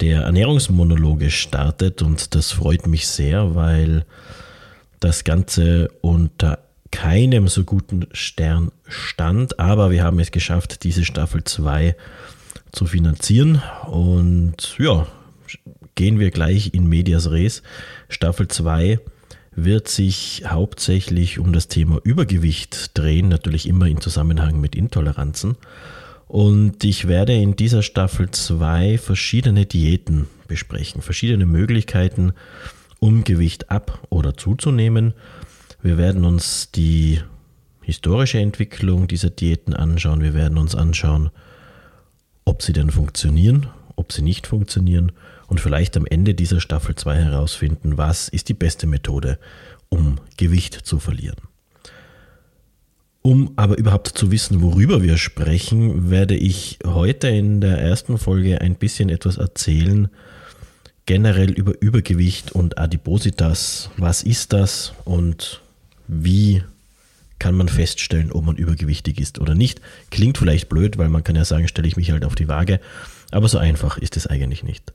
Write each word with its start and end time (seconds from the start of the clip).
der 0.00 0.22
Ernährungsmonologe 0.22 1.30
startet 1.30 2.00
und 2.00 2.36
das 2.36 2.52
freut 2.52 2.86
mich 2.86 3.08
sehr, 3.08 3.56
weil 3.56 4.04
das 5.00 5.24
Ganze 5.24 5.88
unter 6.00 6.60
keinem 6.92 7.48
so 7.48 7.64
guten 7.64 8.06
Stern 8.12 8.70
stand, 8.86 9.58
aber 9.58 9.90
wir 9.90 10.04
haben 10.04 10.20
es 10.20 10.30
geschafft, 10.30 10.84
diese 10.84 11.04
Staffel 11.04 11.42
2 11.42 11.96
zu 12.70 12.86
finanzieren 12.86 13.60
und 13.86 14.78
ja, 14.78 15.06
gehen 15.96 16.20
wir 16.20 16.30
gleich 16.30 16.72
in 16.74 16.86
Medias 16.86 17.30
Res. 17.30 17.62
Staffel 18.08 18.46
2 18.46 19.00
wird 19.54 19.88
sich 19.88 20.44
hauptsächlich 20.46 21.38
um 21.38 21.52
das 21.52 21.68
Thema 21.68 21.98
Übergewicht 22.02 22.96
drehen, 22.96 23.28
natürlich 23.28 23.68
immer 23.68 23.86
in 23.86 24.00
Zusammenhang 24.00 24.60
mit 24.60 24.74
Intoleranzen. 24.74 25.56
Und 26.26 26.82
ich 26.84 27.08
werde 27.08 27.34
in 27.34 27.56
dieser 27.56 27.82
Staffel 27.82 28.30
2 28.30 28.96
verschiedene 28.96 29.66
Diäten 29.66 30.28
besprechen, 30.48 31.02
verschiedene 31.02 31.44
Möglichkeiten, 31.44 32.32
um 33.00 33.24
Gewicht 33.24 33.70
ab 33.70 34.00
oder 34.08 34.36
zuzunehmen. 34.36 35.12
Wir 35.82 35.98
werden 35.98 36.24
uns 36.24 36.70
die 36.70 37.20
historische 37.82 38.38
Entwicklung 38.38 39.08
dieser 39.08 39.30
Diäten 39.30 39.74
anschauen. 39.74 40.22
Wir 40.22 40.32
werden 40.32 40.56
uns 40.58 40.76
anschauen, 40.76 41.30
ob 42.44 42.62
sie 42.62 42.72
denn 42.72 42.90
funktionieren, 42.90 43.66
ob 43.96 44.12
sie 44.12 44.22
nicht 44.22 44.46
funktionieren 44.46 45.12
und 45.48 45.60
vielleicht 45.60 45.96
am 45.96 46.06
Ende 46.06 46.34
dieser 46.34 46.60
Staffel 46.60 46.94
2 46.94 47.16
herausfinden, 47.16 47.98
was 47.98 48.28
ist 48.28 48.48
die 48.48 48.54
beste 48.54 48.86
Methode, 48.86 49.38
um 49.88 50.18
Gewicht 50.36 50.74
zu 50.74 51.00
verlieren. 51.00 51.36
Um 53.22 53.52
aber 53.56 53.78
überhaupt 53.78 54.08
zu 54.08 54.30
wissen, 54.30 54.62
worüber 54.62 55.02
wir 55.02 55.16
sprechen, 55.16 56.10
werde 56.10 56.36
ich 56.36 56.78
heute 56.84 57.28
in 57.28 57.60
der 57.60 57.78
ersten 57.78 58.18
Folge 58.18 58.60
ein 58.60 58.76
bisschen 58.76 59.08
etwas 59.08 59.36
erzählen, 59.36 60.08
generell 61.06 61.50
über 61.50 61.80
Übergewicht 61.80 62.52
und 62.52 62.78
Adipositas. 62.78 63.90
Was 63.96 64.22
ist 64.22 64.52
das 64.52 64.92
und 65.04 65.61
wie 66.20 66.62
kann 67.38 67.54
man 67.54 67.68
feststellen, 67.68 68.30
ob 68.30 68.44
man 68.44 68.56
übergewichtig 68.56 69.20
ist 69.20 69.40
oder 69.40 69.54
nicht? 69.54 69.80
Klingt 70.10 70.38
vielleicht 70.38 70.68
blöd, 70.68 70.98
weil 70.98 71.08
man 71.08 71.24
kann 71.24 71.36
ja 71.36 71.44
sagen, 71.44 71.66
stelle 71.66 71.88
ich 71.88 71.96
mich 71.96 72.10
halt 72.12 72.24
auf 72.24 72.34
die 72.34 72.48
Waage, 72.48 72.80
aber 73.30 73.48
so 73.48 73.58
einfach 73.58 73.98
ist 73.98 74.16
es 74.16 74.26
eigentlich 74.26 74.62
nicht. 74.62 74.92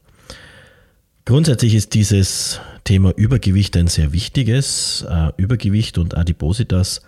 Grundsätzlich 1.25 1.75
ist 1.75 1.93
dieses 1.93 2.61
Thema 2.85 3.11
Übergewicht 3.11 3.75
ein 3.75 3.87
sehr 3.87 4.13
wichtiges. 4.13 5.05
Äh, 5.09 5.31
Übergewicht 5.35 5.97
und 5.97 6.15
Adipositas 6.15 7.01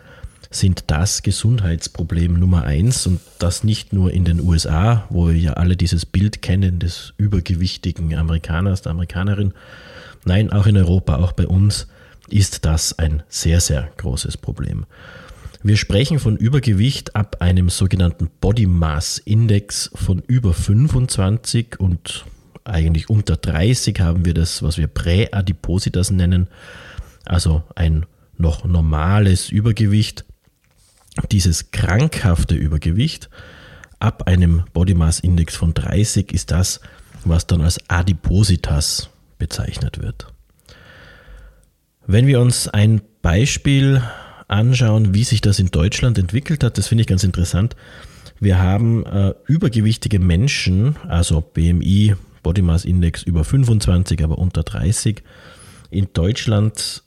sind 0.52 0.86
das 0.88 1.22
Gesundheitsproblem 1.22 2.34
Nummer 2.34 2.64
eins 2.64 3.08
und 3.08 3.22
das 3.38 3.64
nicht 3.64 3.94
nur 3.94 4.12
in 4.12 4.26
den 4.26 4.42
USA, 4.42 5.06
wo 5.10 5.30
wir 5.30 5.38
ja 5.38 5.54
alle 5.54 5.78
dieses 5.78 6.06
Bild 6.06 6.42
kennen 6.42 6.80
des 6.80 7.14
übergewichtigen 7.18 8.14
Amerikaners, 8.16 8.82
der 8.82 8.92
Amerikanerin. 8.92 9.54
Nein, 10.26 10.52
auch 10.52 10.66
in 10.66 10.76
Europa, 10.76 11.16
auch 11.16 11.32
bei 11.32 11.48
uns 11.48 11.88
ist 12.34 12.66
das 12.66 12.98
ein 12.98 13.24
sehr, 13.28 13.60
sehr 13.60 13.90
großes 13.98 14.38
Problem. 14.38 14.86
Wir 15.62 15.76
sprechen 15.76 16.20
von 16.20 16.38
Übergewicht 16.38 17.16
ab 17.16 17.38
einem 17.42 17.70
sogenannten 17.70 18.30
Body 18.40 18.66
Mass 18.66 19.18
Index 19.18 19.92
von 19.94 20.20
über 20.26 20.54
25 20.54 21.80
und 21.80 22.26
eigentlich 22.64 23.10
unter 23.10 23.36
30 23.36 24.00
haben 24.00 24.26
wir 24.26 24.34
das, 24.34 24.64
was 24.64 24.78
wir 24.78 24.88
Präadipositas 24.88 26.12
nennen, 26.12 26.48
also 27.26 27.64
ein 27.76 28.06
noch 28.38 28.64
normales 28.64 29.50
Übergewicht 29.50 30.24
dieses 31.32 31.72
krankhafte 31.72 32.56
Übergewicht 32.56 33.30
ab 34.00 34.28
einem 34.28 34.64
Body 34.74 34.94
Mass 34.94 35.20
Index 35.20 35.56
von 35.56 35.74
30 35.74 36.32
ist 36.32 36.52
das, 36.52 36.80
was 37.26 37.48
dann 37.48 37.62
als 37.62 37.80
Adipositas 37.90 39.10
bezeichnet 39.38 40.02
wird. 40.02 40.28
Wenn 42.12 42.26
wir 42.26 42.40
uns 42.40 42.68
ein 42.68 43.02
Beispiel 43.22 44.02
anschauen, 44.48 45.14
wie 45.14 45.24
sich 45.24 45.42
das 45.42 45.60
in 45.60 45.68
Deutschland 45.68 46.18
entwickelt 46.18 46.64
hat, 46.64 46.80
das 46.80 46.88
finde 46.88 47.04
ich 47.04 47.08
ganz 47.08 47.24
interessant. 47.24 47.76
Wir 48.40 48.58
haben 48.58 49.06
äh, 49.06 49.36
übergewichtige 49.46 50.18
Menschen, 50.18 50.96
also 51.08 51.40
BMI, 51.42 52.16
Body 52.42 52.64
Mass 52.64 52.84
Index 52.84 53.22
über 53.22 53.44
25, 53.44 54.24
aber 54.24 54.40
unter 54.40 54.64
30, 54.64 55.22
in 55.92 56.08
Deutschland 56.12 57.04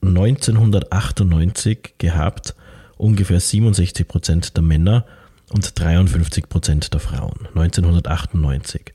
1998 0.00 1.96
gehabt 1.98 2.54
ungefähr 2.96 3.40
67 3.40 4.08
Prozent 4.08 4.56
der 4.56 4.62
Männer 4.62 5.04
und 5.50 5.78
53 5.78 6.48
Prozent 6.48 6.94
der 6.94 7.00
Frauen. 7.00 7.46
1998. 7.54 8.94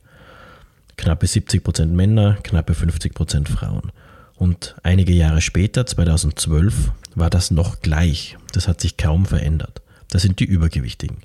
Knappe 0.98 1.28
70 1.28 1.64
Prozent 1.64 1.94
Männer, 1.94 2.40
knappe 2.42 2.74
50 2.74 3.14
Prozent 3.14 3.48
Frauen. 3.48 3.92
Und 4.36 4.76
einige 4.84 5.14
Jahre 5.14 5.42
später, 5.42 5.86
2012, 5.86 6.92
war 7.16 7.30
das 7.30 7.52
noch 7.52 7.82
gleich. 7.82 8.38
Das 8.52 8.68
hat 8.68 8.82
sich 8.82 8.98
kaum 8.98 9.26
verändert. 9.26 9.82
Das 10.10 10.22
sind 10.22 10.40
die 10.40 10.46
Übergewichtigen. 10.46 11.18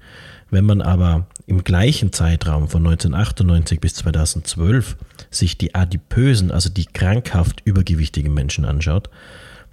Wenn 0.50 0.64
man 0.64 0.82
aber 0.82 1.26
im 1.46 1.62
gleichen 1.62 2.12
Zeitraum 2.12 2.68
von 2.68 2.86
1998 2.86 3.80
bis 3.80 3.94
2012 3.94 4.96
sich 5.30 5.58
die 5.58 5.74
adipösen, 5.74 6.50
also 6.50 6.68
die 6.68 6.86
krankhaft 6.86 7.62
übergewichtigen 7.64 8.34
Menschen 8.34 8.64
anschaut, 8.64 9.10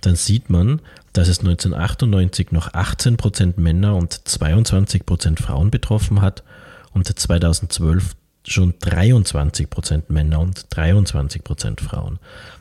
dann 0.02 0.16
sieht 0.16 0.50
man, 0.50 0.82
dass 1.14 1.28
es 1.28 1.40
1998 1.40 2.52
noch 2.52 2.74
18% 2.74 3.60
Männer 3.60 3.96
und 3.96 4.14
22% 4.14 5.42
Frauen 5.42 5.72
betroffen 5.72 6.22
hat 6.22 6.44
und 6.94 7.08
2012 7.08 8.16
schon 8.46 8.74
23% 8.74 10.04
Männer 10.10 10.40
und 10.40 10.68
23% 10.68 11.82
Frauen. 11.82 12.20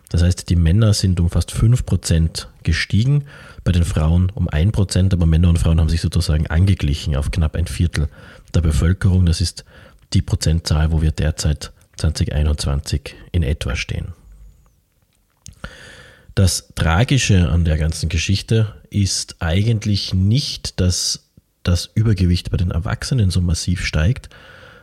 Das 0.09 0.23
heißt, 0.23 0.49
die 0.49 0.57
Männer 0.57 0.95
sind 0.95 1.19
um 1.19 1.31
fast 1.31 1.53
5% 1.53 2.47
gestiegen, 2.63 3.25
bei 3.65 3.73
den 3.73 3.85
Frauen 3.85 4.31
um 4.31 4.49
1%, 4.49 5.13
aber 5.13 5.27
Männer 5.27 5.49
und 5.49 5.59
Frauen 5.59 5.81
haben 5.81 5.89
sich 5.89 6.01
sozusagen 6.01 6.47
angeglichen 6.47 7.17
auf 7.17 7.31
knapp 7.31 7.57
ein 7.57 7.67
Viertel 7.67 8.09
der 8.55 8.61
Bevölkerung. 8.61 9.27
Das 9.27 9.41
ist 9.41 9.65
die 10.13 10.23
Prozentzahl, 10.23 10.93
wo 10.93 11.03
wir 11.03 11.11
derzeit 11.11 11.73
2021 11.97 13.17
in 13.33 13.43
etwa 13.43 13.75
stehen. 13.75 14.13
Das 16.37 16.69
Tragische 16.75 17.49
an 17.49 17.65
der 17.65 17.79
ganzen 17.79 18.09
Geschichte 18.09 18.75
ist 18.91 19.37
eigentlich 19.41 20.13
nicht, 20.13 20.81
dass 20.81 21.31
das 21.63 21.91
Übergewicht 21.95 22.51
bei 22.51 22.59
den 22.59 22.71
Erwachsenen 22.71 23.31
so 23.31 23.41
massiv 23.41 23.85
steigt, 23.85 24.29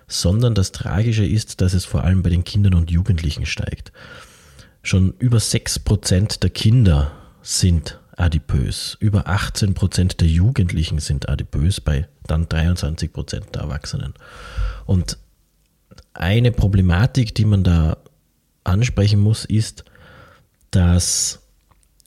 sondern 0.07 0.55
das 0.55 0.71
Tragische 0.71 1.25
ist, 1.25 1.61
dass 1.61 1.73
es 1.73 1.85
vor 1.85 2.03
allem 2.03 2.23
bei 2.23 2.29
den 2.29 2.43
Kindern 2.43 2.73
und 2.73 2.91
Jugendlichen 2.91 3.45
steigt. 3.45 3.91
Schon 4.83 5.13
über 5.17 5.37
6% 5.37 6.41
der 6.41 6.49
Kinder 6.49 7.13
sind 7.41 7.99
adipös, 8.17 8.97
über 8.99 9.27
18% 9.27 10.17
der 10.17 10.27
Jugendlichen 10.27 10.99
sind 10.99 11.29
adipös, 11.29 11.81
bei 11.81 12.07
dann 12.27 12.47
23% 12.47 13.51
der 13.51 13.61
Erwachsenen. 13.61 14.13
Und 14.85 15.17
eine 16.13 16.51
Problematik, 16.51 17.33
die 17.33 17.45
man 17.45 17.63
da 17.63 17.97
ansprechen 18.65 19.19
muss, 19.19 19.45
ist, 19.45 19.85
dass 20.71 21.41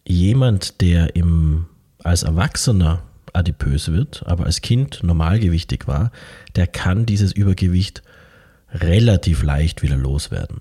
jemand, 0.07 0.81
der 0.81 1.17
im, 1.17 1.67
als 2.03 2.23
Erwachsener 2.23 3.03
adipös 3.33 3.91
wird, 3.91 4.23
aber 4.27 4.45
als 4.45 4.61
Kind 4.61 5.03
normalgewichtig 5.03 5.87
war, 5.87 6.13
der 6.55 6.67
kann 6.67 7.07
dieses 7.07 7.33
Übergewicht 7.33 8.03
relativ 8.71 9.43
leicht 9.43 9.83
wieder 9.83 9.97
loswerden. 9.97 10.61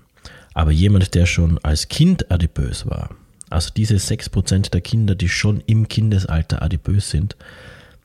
Aber 0.56 0.70
jemand, 0.70 1.14
der 1.14 1.26
schon 1.26 1.58
als 1.58 1.88
Kind 1.88 2.30
adipös 2.30 2.86
war, 2.86 3.10
also 3.50 3.68
diese 3.76 3.96
6% 3.96 4.70
der 4.70 4.80
Kinder, 4.80 5.14
die 5.14 5.28
schon 5.28 5.62
im 5.66 5.86
Kindesalter 5.86 6.62
adipös 6.62 7.10
sind, 7.10 7.36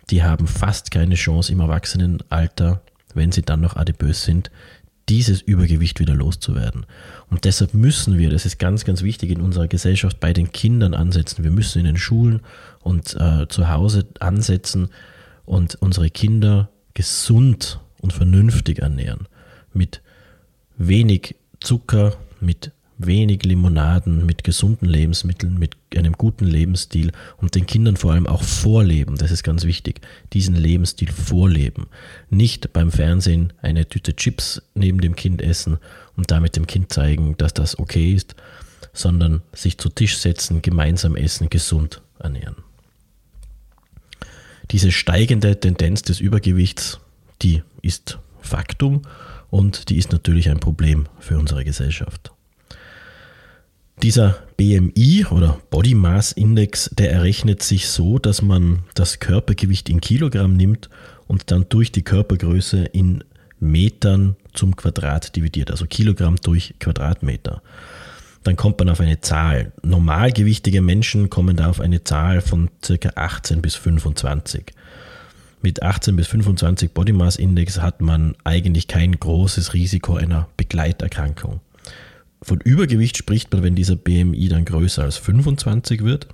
die 0.09 0.21
haben 0.21 0.48
fast 0.48 0.92
keine 0.92 1.15
Chance 1.15 1.53
im 1.53 1.62
Erwachsenenalter, 1.62 2.81
wenn 3.13 3.31
sie 3.31 3.42
dann 3.42 3.62
noch 3.62 3.77
adipös 3.77 4.25
sind, 4.25 4.51
dieses 5.07 5.39
Übergewicht 5.42 6.01
wieder 6.01 6.13
loszuwerden. 6.13 6.86
Und 7.30 7.45
deshalb 7.45 7.74
müssen 7.74 8.18
wir, 8.18 8.30
das 8.30 8.45
ist 8.45 8.59
ganz, 8.59 8.83
ganz 8.83 9.01
wichtig 9.01 9.31
in 9.31 9.39
unserer 9.39 9.69
Gesellschaft, 9.69 10.19
bei 10.19 10.33
den 10.33 10.51
Kindern 10.51 10.94
ansetzen. 10.94 11.45
Wir 11.45 11.51
müssen 11.51 11.80
in 11.80 11.86
den 11.86 11.97
Schulen 11.97 12.42
und 12.81 13.15
äh, 13.18 13.47
zu 13.47 13.69
Hause 13.69 14.07
ansetzen 14.19 14.89
und 15.45 15.75
unsere 15.75 16.09
Kinder 16.09 16.69
gesund 16.95 17.80
und 18.01 18.12
vernünftig 18.12 18.80
ernähren. 18.80 19.30
Mit 19.74 20.01
wenig 20.77 21.36
Zucker, 21.62 22.18
mit 22.41 22.71
wenig 23.05 23.43
Limonaden, 23.43 24.25
mit 24.25 24.43
gesunden 24.43 24.88
Lebensmitteln, 24.88 25.57
mit 25.57 25.75
einem 25.95 26.13
guten 26.13 26.45
Lebensstil 26.45 27.11
und 27.38 27.55
den 27.55 27.65
Kindern 27.65 27.97
vor 27.97 28.11
allem 28.11 28.27
auch 28.27 28.43
vorleben. 28.43 29.17
Das 29.17 29.31
ist 29.31 29.43
ganz 29.43 29.63
wichtig. 29.63 30.01
Diesen 30.33 30.55
Lebensstil 30.55 31.11
vorleben. 31.11 31.88
Nicht 32.29 32.73
beim 32.73 32.91
Fernsehen 32.91 33.53
eine 33.61 33.88
Tüte 33.88 34.15
Chips 34.15 34.61
neben 34.73 35.01
dem 35.01 35.15
Kind 35.15 35.41
essen 35.41 35.77
und 36.15 36.31
damit 36.31 36.55
dem 36.55 36.67
Kind 36.67 36.93
zeigen, 36.93 37.35
dass 37.38 37.53
das 37.53 37.79
okay 37.79 38.13
ist, 38.13 38.35
sondern 38.94 39.41
sich 39.53 39.77
zu 39.77 39.89
Tisch 39.89 40.17
setzen, 40.17 40.61
gemeinsam 40.61 41.15
essen, 41.15 41.49
gesund 41.49 42.01
ernähren. 42.19 42.57
Diese 44.71 44.91
steigende 44.91 45.59
Tendenz 45.59 46.01
des 46.01 46.19
Übergewichts, 46.19 46.99
die 47.41 47.63
ist 47.81 48.19
Faktum 48.41 49.01
und 49.51 49.89
die 49.89 49.98
ist 49.98 50.12
natürlich 50.12 50.50
ein 50.50 50.59
Problem 50.59 51.07
für 51.19 51.38
unsere 51.38 51.63
Gesellschaft. 51.63 52.31
Dieser 54.01 54.39
BMI 54.57 55.27
oder 55.30 55.59
Body 55.69 55.94
Mass 55.94 56.31
Index, 56.31 56.89
der 56.98 57.12
errechnet 57.12 57.62
sich 57.62 57.88
so, 57.88 58.18
dass 58.18 58.42
man 58.42 58.80
das 58.95 59.19
Körpergewicht 59.19 59.89
in 59.89 60.01
Kilogramm 60.01 60.57
nimmt 60.57 60.89
und 61.27 61.51
dann 61.51 61.68
durch 61.69 61.92
die 61.92 62.01
Körpergröße 62.01 62.86
in 62.86 63.24
Metern 63.59 64.38
zum 64.53 64.75
Quadrat 64.75 65.36
dividiert, 65.36 65.69
also 65.69 65.86
Kilogramm 65.86 66.38
durch 66.38 66.74
Quadratmeter. 66.80 67.62
Dann 68.44 68.56
kommt 68.56 68.80
man 68.80 68.89
auf 68.89 69.00
eine 69.00 69.21
Zahl. 69.21 69.71
Normalgewichtige 69.83 70.81
Menschen 70.81 71.30
kommen 71.30 71.56
da 71.56 71.69
auf 71.69 71.80
eine 71.80 72.04
Zahl 72.04 72.42
von 72.42 72.71
ca. 72.81 73.09
18 73.13 73.62
bis 73.62 73.75
25. 73.75 74.74
Mit 75.63 75.83
18 75.83 76.15
bis 76.15 76.27
25 76.27 76.91
Body 76.91 77.13
Mass 77.13 77.35
Index 77.35 77.79
hat 77.79 78.01
man 78.01 78.35
eigentlich 78.43 78.87
kein 78.87 79.11
großes 79.11 79.75
Risiko 79.75 80.15
einer 80.15 80.47
Begleiterkrankung. 80.57 81.61
Von 82.41 82.59
Übergewicht 82.61 83.15
spricht 83.15 83.51
man, 83.53 83.61
wenn 83.61 83.75
dieser 83.75 83.95
BMI 83.95 84.49
dann 84.49 84.65
größer 84.65 85.03
als 85.03 85.17
25 85.17 86.03
wird. 86.03 86.27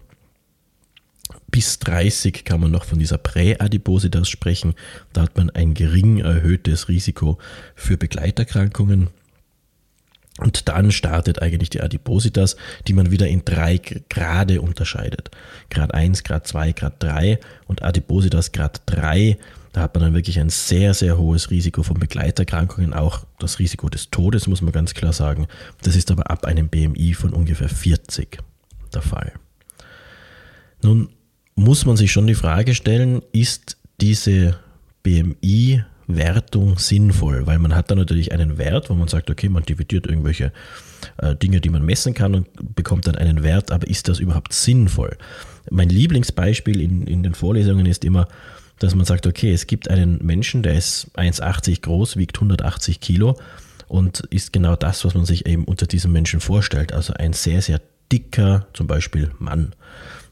Bis 1.51 1.79
30 1.79 2.45
kann 2.45 2.61
man 2.61 2.71
noch 2.71 2.85
von 2.85 2.99
dieser 2.99 3.17
Präadipositas 3.17 4.29
sprechen. 4.29 4.75
Da 5.11 5.23
hat 5.23 5.35
man 5.35 5.49
ein 5.49 5.73
gering 5.73 6.19
erhöhtes 6.19 6.87
Risiko 6.87 7.37
für 7.75 7.97
Begleiterkrankungen. 7.97 9.09
Und 10.37 10.67
dann 10.67 10.91
startet 10.91 11.41
eigentlich 11.41 11.69
die 11.69 11.81
Adipositas, 11.81 12.55
die 12.87 12.93
man 12.93 13.11
wieder 13.11 13.27
in 13.27 13.43
drei 13.43 13.77
Grade 13.77 14.61
unterscheidet. 14.61 15.31
Grad 15.69 15.93
1, 15.93 16.23
Grad 16.23 16.47
2, 16.47 16.73
Grad 16.73 17.01
3 17.01 17.39
und 17.65 17.81
Adipositas 17.81 18.51
Grad 18.51 18.81
3. 18.85 19.37
Da 19.73 19.81
hat 19.81 19.95
man 19.95 20.03
dann 20.03 20.13
wirklich 20.13 20.39
ein 20.39 20.49
sehr, 20.49 20.93
sehr 20.93 21.17
hohes 21.17 21.51
Risiko 21.51 21.83
von 21.83 21.99
Begleiterkrankungen, 21.99 22.93
auch 22.93 23.25
das 23.39 23.59
Risiko 23.59 23.89
des 23.89 24.09
Todes, 24.09 24.47
muss 24.47 24.61
man 24.61 24.71
ganz 24.71 24.93
klar 24.93 25.13
sagen. 25.13 25.47
Das 25.81 25.95
ist 25.95 26.11
aber 26.11 26.29
ab 26.31 26.45
einem 26.45 26.69
BMI 26.69 27.13
von 27.13 27.33
ungefähr 27.33 27.69
40 27.69 28.39
der 28.93 29.01
Fall. 29.01 29.33
Nun 30.81 31.09
muss 31.55 31.85
man 31.85 31.97
sich 31.97 32.11
schon 32.11 32.27
die 32.27 32.35
Frage 32.35 32.75
stellen, 32.75 33.21
ist 33.31 33.77
diese 33.99 34.59
BMI 35.03 35.83
Wertung 36.07 36.77
sinnvoll, 36.79 37.45
weil 37.45 37.59
man 37.59 37.75
hat 37.75 37.91
da 37.91 37.95
natürlich 37.95 38.31
einen 38.31 38.57
Wert, 38.57 38.89
wo 38.89 38.95
man 38.95 39.07
sagt, 39.07 39.29
okay, 39.29 39.49
man 39.49 39.63
dividiert 39.63 40.07
irgendwelche 40.07 40.51
äh, 41.17 41.35
Dinge, 41.35 41.61
die 41.61 41.69
man 41.69 41.85
messen 41.85 42.13
kann 42.13 42.33
und 42.33 42.47
bekommt 42.75 43.07
dann 43.07 43.15
einen 43.15 43.43
Wert, 43.43 43.71
aber 43.71 43.87
ist 43.87 44.07
das 44.07 44.19
überhaupt 44.19 44.53
sinnvoll? 44.53 45.17
Mein 45.69 45.89
Lieblingsbeispiel 45.89 46.81
in, 46.81 47.05
in 47.07 47.23
den 47.23 47.35
Vorlesungen 47.35 47.85
ist 47.85 48.05
immer, 48.05 48.27
dass 48.79 48.95
man 48.95 49.05
sagt, 49.05 49.27
okay, 49.27 49.51
es 49.51 49.67
gibt 49.67 49.89
einen 49.89 50.23
Menschen, 50.23 50.63
der 50.63 50.75
ist 50.75 51.09
1,80 51.15 51.81
groß, 51.81 52.15
wiegt 52.15 52.37
180 52.37 52.99
Kilo 52.99 53.37
und 53.87 54.19
ist 54.29 54.53
genau 54.53 54.75
das, 54.75 55.03
was 55.03 55.13
man 55.13 55.25
sich 55.25 55.45
eben 55.45 55.65
unter 55.65 55.87
diesem 55.87 56.11
Menschen 56.11 56.39
vorstellt, 56.39 56.93
also 56.93 57.13
ein 57.13 57.33
sehr, 57.33 57.61
sehr 57.61 57.81
dicker, 58.11 58.67
zum 58.73 58.87
Beispiel 58.87 59.31
Mann 59.39 59.73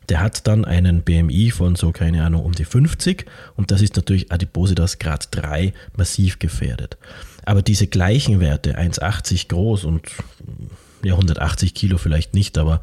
der 0.10 0.22
hat 0.22 0.48
dann 0.48 0.66
einen 0.66 1.02
BMI 1.02 1.52
von 1.52 1.76
so, 1.76 1.92
keine 1.92 2.24
Ahnung, 2.24 2.44
um 2.44 2.52
die 2.54 2.66
50 2.66 3.26
und 3.56 3.72
das 3.72 3.82
ist 3.82 3.96
natürlich 3.96 4.32
Adipositas 4.32 5.00
Grad 5.00 5.30
3 5.32 5.74
massiv 5.96 6.40
gefährdet. 6.40 6.98
Aber 7.46 7.62
diese 7.62 7.88
gleichen 7.88 8.40
Werte, 8.40 8.78
1,80 8.78 9.48
groß 9.50 9.86
und 9.86 10.04
ja, 11.04 11.14
180 11.14 11.74
Kilo 11.74 11.98
vielleicht 11.98 12.34
nicht, 12.34 12.58
aber 12.58 12.82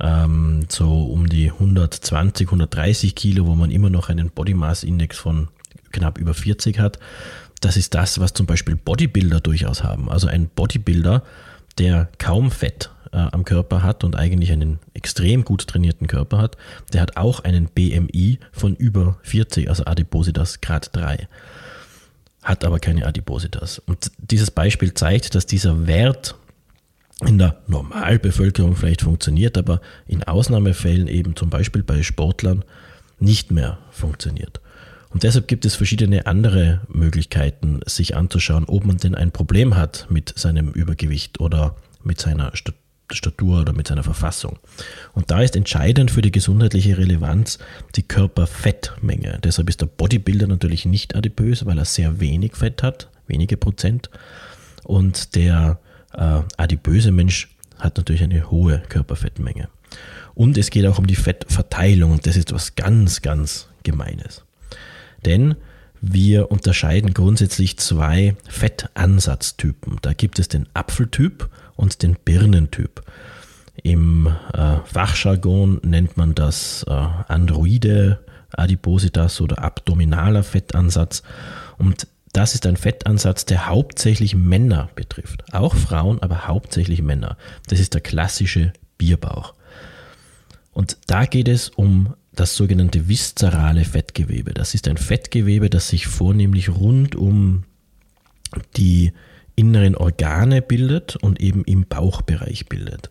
ähm, 0.00 0.66
so 0.68 1.04
um 1.04 1.28
die 1.28 1.50
120, 1.50 2.48
130 2.48 3.14
Kilo, 3.14 3.46
wo 3.46 3.54
man 3.54 3.70
immer 3.70 3.90
noch 3.90 4.08
einen 4.08 4.30
Body 4.30 4.54
Mass 4.54 4.84
Index 4.84 5.18
von 5.18 5.48
knapp 5.92 6.18
über 6.18 6.34
40 6.34 6.78
hat, 6.78 6.98
das 7.60 7.76
ist 7.76 7.94
das, 7.94 8.20
was 8.20 8.34
zum 8.34 8.46
Beispiel 8.46 8.76
Bodybuilder 8.76 9.40
durchaus 9.40 9.82
haben. 9.82 10.10
Also 10.10 10.26
ein 10.26 10.48
Bodybuilder, 10.48 11.22
der 11.78 12.08
kaum 12.18 12.50
Fett 12.50 12.90
äh, 13.14 13.28
am 13.32 13.44
Körper 13.44 13.82
hat 13.82 14.04
und 14.04 14.16
eigentlich 14.16 14.50
einen 14.52 14.80
extrem 14.92 15.44
gut 15.44 15.66
trainierten 15.66 16.06
Körper 16.06 16.38
hat, 16.38 16.56
der 16.92 17.00
hat 17.00 17.16
auch 17.16 17.40
einen 17.40 17.66
BMI 17.66 18.40
von 18.52 18.74
über 18.74 19.18
40, 19.22 19.68
also 19.68 19.84
Adipositas 19.84 20.60
Grad 20.60 20.94
3, 20.94 21.28
hat 22.42 22.64
aber 22.64 22.80
keine 22.80 23.06
Adipositas. 23.06 23.78
Und 23.78 24.10
dieses 24.18 24.50
Beispiel 24.50 24.94
zeigt, 24.94 25.34
dass 25.34 25.46
dieser 25.46 25.86
Wert 25.86 26.34
in 27.24 27.38
der 27.38 27.62
Normalbevölkerung 27.68 28.74
vielleicht 28.74 29.02
funktioniert, 29.02 29.56
aber 29.56 29.80
in 30.06 30.24
Ausnahmefällen 30.24 31.06
eben 31.06 31.36
zum 31.36 31.48
Beispiel 31.48 31.82
bei 31.82 32.02
Sportlern 32.02 32.64
nicht 33.20 33.52
mehr 33.52 33.78
funktioniert. 33.90 34.60
Und 35.10 35.22
deshalb 35.22 35.46
gibt 35.46 35.64
es 35.64 35.76
verschiedene 35.76 36.26
andere 36.26 36.80
Möglichkeiten, 36.88 37.78
sich 37.86 38.16
anzuschauen, 38.16 38.64
ob 38.64 38.84
man 38.84 38.96
denn 38.96 39.14
ein 39.14 39.30
Problem 39.30 39.76
hat 39.76 40.08
mit 40.10 40.36
seinem 40.36 40.70
Übergewicht 40.70 41.38
oder 41.38 41.76
mit 42.02 42.20
seiner 42.20 42.56
Statur 43.12 43.60
oder 43.60 43.72
mit 43.72 43.88
seiner 43.88 44.02
Verfassung. 44.02 44.58
Und 45.12 45.30
da 45.30 45.42
ist 45.42 45.56
entscheidend 45.56 46.10
für 46.10 46.22
die 46.22 46.32
gesundheitliche 46.32 46.96
Relevanz 46.98 47.58
die 47.96 48.02
Körperfettmenge. 48.02 49.38
Deshalb 49.42 49.68
ist 49.68 49.80
der 49.80 49.86
Bodybuilder 49.86 50.46
natürlich 50.46 50.86
nicht 50.86 51.14
adipös, 51.14 51.66
weil 51.66 51.78
er 51.78 51.84
sehr 51.84 52.20
wenig 52.20 52.56
Fett 52.56 52.82
hat, 52.82 53.08
wenige 53.26 53.56
Prozent. 53.56 54.10
Und 54.84 55.34
der 55.34 55.78
äh, 56.12 56.40
adipöse 56.56 57.10
Mensch 57.10 57.48
hat 57.78 57.96
natürlich 57.96 58.22
eine 58.22 58.50
hohe 58.50 58.82
Körperfettmenge. 58.88 59.68
Und 60.34 60.58
es 60.58 60.70
geht 60.70 60.86
auch 60.86 60.98
um 60.98 61.06
die 61.06 61.16
Fettverteilung 61.16 62.12
und 62.12 62.26
das 62.26 62.36
ist 62.36 62.52
was 62.52 62.74
ganz, 62.74 63.22
ganz 63.22 63.68
Gemeines. 63.82 64.42
Denn 65.24 65.54
wir 66.00 66.50
unterscheiden 66.50 67.14
grundsätzlich 67.14 67.78
zwei 67.78 68.36
Fettansatztypen. 68.48 69.98
Da 70.02 70.12
gibt 70.12 70.38
es 70.38 70.48
den 70.48 70.66
Apfeltyp 70.74 71.48
und 71.76 72.02
den 72.02 72.16
Birnentyp. 72.24 73.02
Im 73.82 74.28
äh, 74.52 74.76
Fachjargon 74.84 75.80
nennt 75.82 76.16
man 76.16 76.34
das 76.34 76.84
äh, 76.88 76.92
Androide 76.92 78.20
Adipositas 78.52 79.40
oder 79.40 79.58
abdominaler 79.62 80.44
Fettansatz. 80.44 81.22
Und 81.76 82.06
das 82.32 82.54
ist 82.54 82.66
ein 82.66 82.76
Fettansatz, 82.76 83.44
der 83.44 83.68
hauptsächlich 83.68 84.34
Männer 84.34 84.90
betrifft. 84.94 85.54
Auch 85.54 85.74
Frauen, 85.74 86.22
aber 86.22 86.46
hauptsächlich 86.46 87.02
Männer. 87.02 87.36
Das 87.68 87.80
ist 87.80 87.94
der 87.94 88.00
klassische 88.00 88.72
Bierbauch. 88.98 89.54
Und 90.72 90.98
da 91.06 91.26
geht 91.26 91.48
es 91.48 91.68
um 91.68 92.14
das 92.32 92.56
sogenannte 92.56 93.08
viszerale 93.08 93.84
Fettgewebe. 93.84 94.52
Das 94.52 94.74
ist 94.74 94.88
ein 94.88 94.96
Fettgewebe, 94.96 95.70
das 95.70 95.88
sich 95.88 96.06
vornehmlich 96.06 96.68
rund 96.70 97.14
um 97.14 97.64
die 98.76 99.12
inneren 99.56 99.96
Organe 99.96 100.62
bildet 100.62 101.16
und 101.16 101.40
eben 101.40 101.64
im 101.64 101.86
Bauchbereich 101.86 102.66
bildet. 102.66 103.10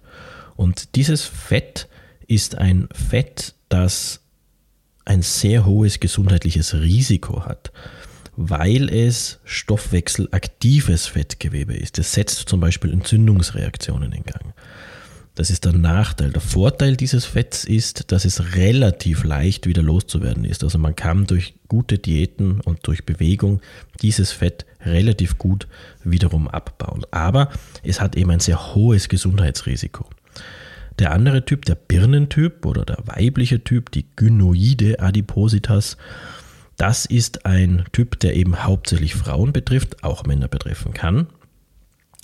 Und 0.55 0.95
dieses 0.95 1.23
Fett 1.23 1.87
ist 2.27 2.55
ein 2.55 2.87
Fett, 2.93 3.55
das 3.69 4.21
ein 5.05 5.21
sehr 5.21 5.65
hohes 5.65 5.99
gesundheitliches 5.99 6.73
Risiko 6.75 7.45
hat, 7.45 7.71
weil 8.35 8.89
es 8.89 9.39
stoffwechselaktives 9.43 11.07
Fettgewebe 11.07 11.75
ist. 11.75 11.99
Es 11.99 12.13
setzt 12.13 12.49
zum 12.49 12.59
Beispiel 12.59 12.91
Entzündungsreaktionen 12.93 14.11
in 14.11 14.23
Gang. 14.23 14.53
Das 15.35 15.49
ist 15.49 15.65
der 15.65 15.73
Nachteil. 15.73 16.31
Der 16.31 16.41
Vorteil 16.41 16.95
dieses 16.95 17.25
Fetts 17.25 17.63
ist, 17.63 18.11
dass 18.11 18.23
es 18.23 18.55
relativ 18.55 19.23
leicht 19.23 19.65
wieder 19.65 19.81
loszuwerden 19.81 20.45
ist. 20.45 20.63
Also 20.63 20.77
man 20.77 20.95
kann 20.95 21.25
durch 21.25 21.55
gute 21.67 21.97
Diäten 21.97 22.61
und 22.61 22.85
durch 22.85 23.03
Bewegung 23.03 23.59
dieses 24.03 24.31
Fett 24.31 24.67
relativ 24.85 25.39
gut 25.39 25.67
wiederum 26.03 26.47
abbauen. 26.47 27.03
Aber 27.09 27.49
es 27.83 27.99
hat 27.99 28.15
eben 28.15 28.29
ein 28.29 28.41
sehr 28.41 28.75
hohes 28.75 29.09
Gesundheitsrisiko. 29.09 30.07
Der 30.99 31.11
andere 31.11 31.43
Typ, 31.43 31.65
der 31.65 31.75
Birnentyp 31.75 32.63
oder 32.67 32.85
der 32.85 32.99
weibliche 33.05 33.63
Typ, 33.63 33.89
die 33.91 34.05
Gynoide 34.15 34.99
Adipositas, 34.99 35.97
das 36.77 37.05
ist 37.07 37.47
ein 37.47 37.85
Typ, 37.91 38.19
der 38.19 38.35
eben 38.35 38.63
hauptsächlich 38.63 39.15
Frauen 39.15 39.51
betrifft, 39.51 40.03
auch 40.03 40.25
Männer 40.25 40.47
betreffen 40.47 40.93
kann. 40.93 41.27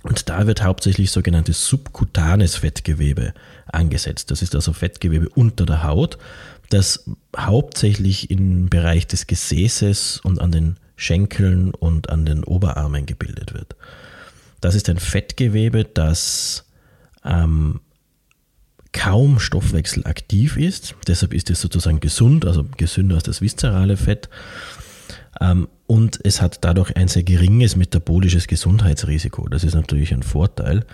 Und 0.03 0.29
da 0.29 0.47
wird 0.47 0.63
hauptsächlich 0.63 1.11
sogenanntes 1.11 1.65
subkutanes 1.65 2.55
Fettgewebe 2.55 3.33
angesetzt. 3.67 4.31
Das 4.31 4.41
ist 4.41 4.55
also 4.55 4.71
Fettgewebe 4.71 5.29
unter 5.29 5.65
der 5.65 5.83
Haut, 5.83 6.17
das 6.69 7.05
hauptsächlich 7.37 8.31
im 8.31 8.69
Bereich 8.69 9.07
des 9.07 9.27
Gesäßes 9.27 10.21
und 10.23 10.39
an 10.39 10.51
den 10.51 10.77
Schenkeln 10.95 11.73
und 11.73 12.09
an 12.09 12.25
den 12.25 12.43
Oberarmen 12.43 13.05
gebildet 13.05 13.53
wird. 13.53 13.75
Das 14.61 14.75
ist 14.75 14.89
ein 14.89 14.99
Fettgewebe, 14.99 15.85
das 15.85 16.65
ähm, 17.23 17.81
kaum 18.91 19.39
stoffwechselaktiv 19.39 20.57
ist. 20.57 20.95
Deshalb 21.07 21.33
ist 21.33 21.49
es 21.49 21.61
sozusagen 21.61 21.99
gesund, 21.99 22.45
also 22.45 22.65
gesünder 22.77 23.15
als 23.15 23.23
das 23.23 23.41
viszerale 23.41 23.97
Fett. 23.97 24.29
Ähm, 25.39 25.67
und 25.87 26.19
es 26.23 26.41
hat 26.41 26.59
dadurch 26.61 26.95
ein 26.95 27.07
sehr 27.07 27.23
geringes 27.23 27.75
metabolisches 27.75 28.47
Gesundheitsrisiko. 28.47 29.47
Das 29.49 29.63
ist 29.63 29.73
natürlich 29.73 30.13
ein 30.13 30.23
Vorteil. 30.23 30.85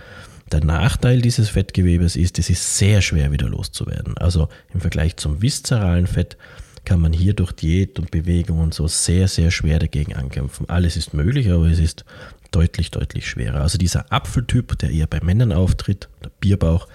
Der 0.52 0.64
Nachteil 0.64 1.20
dieses 1.20 1.50
Fettgewebes 1.50 2.16
ist, 2.16 2.38
es 2.38 2.50
ist 2.50 2.78
sehr 2.78 3.02
schwer 3.02 3.32
wieder 3.32 3.48
loszuwerden. 3.48 4.16
Also 4.16 4.48
im 4.72 4.80
Vergleich 4.80 5.16
zum 5.16 5.42
viszeralen 5.42 6.06
Fett 6.06 6.36
kann 6.84 7.00
man 7.00 7.12
hier 7.12 7.34
durch 7.34 7.52
Diät 7.52 7.98
und 7.98 8.12
Bewegung 8.12 8.60
und 8.60 8.72
so 8.72 8.86
sehr, 8.86 9.26
sehr 9.26 9.50
schwer 9.50 9.80
dagegen 9.80 10.14
ankämpfen. 10.14 10.68
Alles 10.68 10.96
ist 10.96 11.14
möglich, 11.14 11.50
aber 11.50 11.66
es 11.66 11.80
ist 11.80 12.04
deutlich, 12.52 12.92
deutlich 12.92 13.28
schwerer. 13.28 13.60
Also 13.60 13.76
dieser 13.76 14.12
Apfeltyp, 14.12 14.78
der 14.78 14.90
eher 14.90 15.08
bei 15.08 15.20
Männern 15.20 15.52
auftritt, 15.52 16.08
der 16.22 16.30
Bierbauch, 16.40 16.86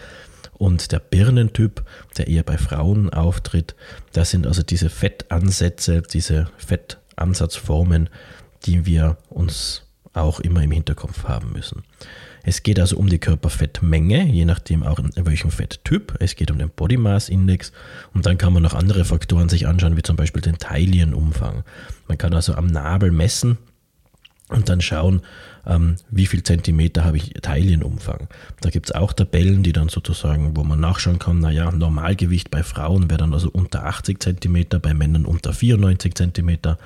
und 0.62 0.91
der 0.91 1.00
Birnentyp, 1.00 1.83
der 2.17 2.27
eher 2.27 2.43
bei 2.43 2.57
Frauen 2.57 3.10
auftritt, 3.10 3.75
das 4.13 4.29
sind 4.29 4.45
also 4.45 4.62
diese 4.62 4.89
Fettansätze, 4.89 6.03
diese 6.03 6.51
Fettansatzformen, 7.21 8.09
die 8.65 8.85
wir 8.85 9.17
uns 9.29 9.83
auch 10.13 10.39
immer 10.39 10.63
im 10.63 10.71
Hinterkopf 10.71 11.25
haben 11.25 11.53
müssen. 11.53 11.83
Es 12.43 12.63
geht 12.63 12.79
also 12.79 12.97
um 12.97 13.07
die 13.07 13.19
Körperfettmenge, 13.19 14.25
je 14.25 14.45
nachdem 14.45 14.81
auch 14.81 14.97
in 14.97 15.25
welchem 15.27 15.51
Fetttyp. 15.51 16.17
Es 16.19 16.35
geht 16.35 16.49
um 16.49 16.57
den 16.57 16.69
Body 16.69 16.97
Mass 16.97 17.29
Index 17.29 17.71
und 18.13 18.25
dann 18.25 18.39
kann 18.39 18.53
man 18.53 18.63
noch 18.63 18.73
andere 18.73 19.05
Faktoren 19.05 19.47
sich 19.47 19.67
anschauen, 19.67 19.95
wie 19.95 20.01
zum 20.01 20.15
Beispiel 20.15 20.41
den 20.41 20.57
Teilienumfang. 20.57 21.63
Man 22.07 22.17
kann 22.17 22.33
also 22.33 22.55
am 22.55 22.65
Nabel 22.65 23.11
messen 23.11 23.59
und 24.49 24.67
dann 24.67 24.81
schauen, 24.81 25.21
ähm, 25.65 25.96
wie 26.10 26.25
viel 26.25 26.44
Zentimeter 26.44 27.03
habe 27.03 27.18
ich 27.18 27.34
Teilienumfang. 27.41 28.27
Da 28.62 28.70
gibt 28.70 28.88
es 28.88 28.96
auch 28.96 29.13
Tabellen, 29.13 29.63
die 29.63 29.74
dann 29.74 29.89
sozusagen, 29.89 30.56
wo 30.56 30.63
man 30.63 30.80
nachschauen 30.80 31.20
kann, 31.20 31.39
naja, 31.39 31.72
Normalgewicht 31.72 32.51
bei 32.51 32.63
Frauen 32.63 33.10
wäre 33.10 33.20
dann 33.20 33.34
also 33.34 33.50
unter 33.50 33.86
80 33.86 34.20
Zentimeter, 34.22 34.80
bei 34.80 34.94
Männern 34.94 35.25
unter 35.25 35.53
94 35.53 36.15
Zentimeter. 36.15 36.77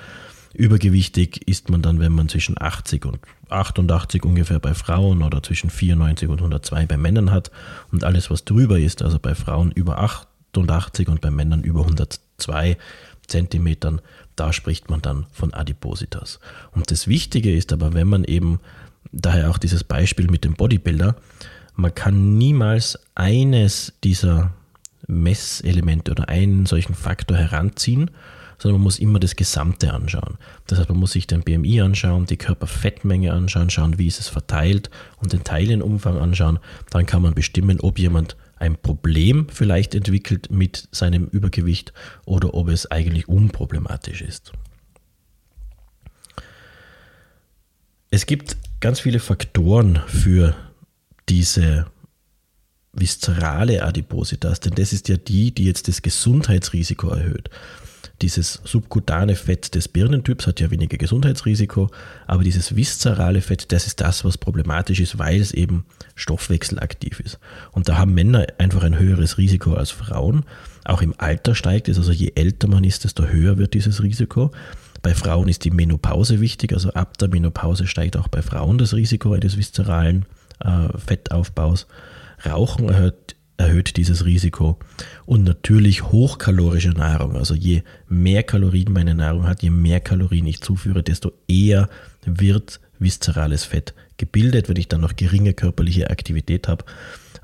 Übergewichtig 0.54 1.48
ist 1.48 1.70
man 1.70 1.82
dann, 1.82 2.00
wenn 2.00 2.14
man 2.14 2.30
zwischen 2.30 2.60
80 2.60 3.06
und 3.06 3.20
88 3.50 4.24
ungefähr 4.24 4.60
bei 4.60 4.74
Frauen 4.74 5.22
oder 5.22 5.44
zwischen 5.44 5.70
94 5.70 6.30
und 6.30 6.40
102 6.40 6.86
bei 6.86 6.98
Männern 6.98 7.32
hat. 7.32 7.52
Und 7.92 8.06
alles, 8.06 8.32
was 8.32 8.46
drüber 8.46 8.80
ist, 8.80 9.02
also 9.02 9.20
bei 9.20 9.36
Frauen 9.36 9.72
über 9.72 10.00
88 10.00 11.10
und 11.10 11.20
bei 11.20 11.30
Männern 11.30 11.62
über 11.62 11.82
102 12.40 12.78
Zentimetern, 13.28 14.02
da 14.36 14.54
spricht 14.54 14.90
man 14.90 15.02
dann 15.02 15.26
von 15.32 15.54
Adipositas. 15.54 16.40
Und 16.72 16.92
das 16.92 17.08
Wichtige 17.08 17.56
ist 17.56 17.74
aber, 17.74 17.94
wenn 17.94 18.08
man 18.08 18.24
eben, 18.24 18.60
daher 19.12 19.50
auch 19.50 19.58
dieses 19.58 19.84
Beispiel 19.84 20.30
mit 20.30 20.44
dem 20.44 20.54
Bodybuilder, 20.54 21.16
man 21.76 21.96
kann 21.96 22.38
niemals 22.38 23.00
eines 23.16 23.94
dieser 24.04 24.54
Messelemente 25.08 26.12
oder 26.12 26.30
einen 26.30 26.66
solchen 26.66 26.96
Faktor 26.96 27.38
heranziehen, 27.38 28.12
sondern 28.58 28.80
man 28.80 28.84
muss 28.86 29.00
immer 29.00 29.20
das 29.20 29.36
Gesamte 29.36 29.94
anschauen. 29.94 30.38
Das 30.68 30.80
heißt, 30.80 30.90
man 30.90 30.98
muss 30.98 31.12
sich 31.12 31.28
den 31.28 31.44
BMI 31.44 31.82
anschauen, 31.82 32.26
die 32.26 32.38
Körperfettmenge 32.38 33.34
anschauen, 33.34 33.70
schauen, 33.70 33.98
wie 33.98 34.08
ist 34.08 34.20
es 34.20 34.30
verteilt 34.30 34.90
und 35.18 35.34
den 35.34 35.44
Teilenumfang 35.44 36.18
anschauen. 36.18 36.60
Dann 36.90 37.06
kann 37.06 37.22
man 37.22 37.34
bestimmen, 37.34 37.82
ob 37.82 38.00
jemand 38.00 38.38
ein 38.56 38.78
Problem 38.78 39.48
vielleicht 39.50 39.96
entwickelt 39.96 40.50
mit 40.50 40.88
seinem 40.92 41.26
Übergewicht 41.26 41.94
oder 42.26 42.54
ob 42.54 42.70
es 42.70 42.90
eigentlich 42.90 43.28
unproblematisch 43.28 44.22
ist. 44.22 44.54
Es 48.12 48.26
gibt 48.26 48.56
ganz 48.80 49.02
viele 49.02 49.20
Faktoren 49.20 50.02
für 50.08 50.56
diese 51.28 51.88
viszerale 52.94 53.84
Adipositas, 53.84 54.62
denn 54.62 54.74
das 54.76 54.94
ist 54.94 55.10
ja 55.10 55.18
die, 55.18 55.52
die 55.54 55.66
jetzt 55.66 55.88
das 55.88 56.02
Gesundheitsrisiko 56.02 57.10
erhöht. 57.10 57.50
Dieses 58.22 58.62
subkutane 58.64 59.36
Fett 59.36 59.76
des 59.76 59.88
Birnentyps 59.88 60.48
hat 60.48 60.60
ja 60.60 60.72
weniger 60.72 60.98
Gesundheitsrisiko, 60.98 61.90
aber 62.28 62.44
dieses 62.44 62.76
viszerale 62.76 63.42
Fett, 63.42 63.72
das 63.72 63.88
ist 63.88 64.02
das, 64.02 64.24
was 64.26 64.38
problematisch 64.38 65.00
ist, 65.00 65.18
weil 65.18 65.40
es 65.40 65.54
eben 65.54 65.86
stoffwechselaktiv 66.16 67.20
ist. 67.20 67.40
Und 67.72 67.90
da 67.90 67.98
haben 67.98 68.14
Männer 68.14 68.48
einfach 68.58 68.84
ein 68.84 68.98
höheres 68.98 69.38
Risiko 69.38 69.74
als 69.74 69.92
Frauen. 69.92 70.46
Auch 70.84 71.02
im 71.02 71.14
Alter 71.18 71.56
steigt 71.56 71.90
es, 71.90 71.98
also 71.98 72.12
je 72.12 72.32
älter 72.36 72.68
man 72.68 72.84
ist, 72.84 73.04
desto 73.04 73.26
höher 73.26 73.58
wird 73.58 73.74
dieses 73.74 74.02
Risiko. 74.02 74.52
Bei 75.02 75.14
Frauen 75.14 75.48
ist 75.48 75.64
die 75.66 75.72
Menopause 75.72 76.42
wichtig, 76.42 76.74
also 76.74 76.92
ab 76.94 77.18
der 77.18 77.28
Menopause 77.28 77.86
steigt 77.86 78.18
auch 78.18 78.28
bei 78.28 78.42
Frauen 78.42 78.78
das 78.78 78.94
Risiko 78.94 79.34
eines 79.34 79.58
viszeralen 79.58 80.26
äh, 80.64 80.98
Fettaufbaus. 80.98 81.88
Rauchen 82.46 82.90
erhöht 82.90 83.35
erhöht 83.58 83.98
dieses 83.98 84.26
Risiko. 84.26 84.78
Und 85.26 85.44
natürlich 85.44 86.04
hochkalorische 86.04 86.90
Nahrung. 86.90 87.36
Also 87.36 87.56
je 87.56 87.84
mehr 88.08 88.44
Kalorien 88.44 88.92
meine 88.92 89.16
Nahrung 89.16 89.48
hat, 89.48 89.64
je 89.64 89.70
mehr 89.70 90.00
Kalorien 90.00 90.46
ich 90.48 90.62
zuführe, 90.62 91.04
desto 91.04 91.32
eher 91.48 91.90
wird 92.26 92.80
viszerales 93.00 93.66
Fett 93.66 93.94
gebildet. 94.18 94.70
Wenn 94.70 94.78
ich 94.78 94.88
dann 94.88 95.02
noch 95.02 95.16
geringe 95.16 95.54
körperliche 95.54 96.10
Aktivität 96.10 96.68
habe, 96.68 96.86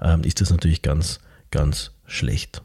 ähm, 0.02 0.24
ist 0.24 0.42
das 0.42 0.50
natürlich 0.50 0.82
ganz, 0.82 1.20
ganz 1.52 1.92
schlecht. 2.06 2.62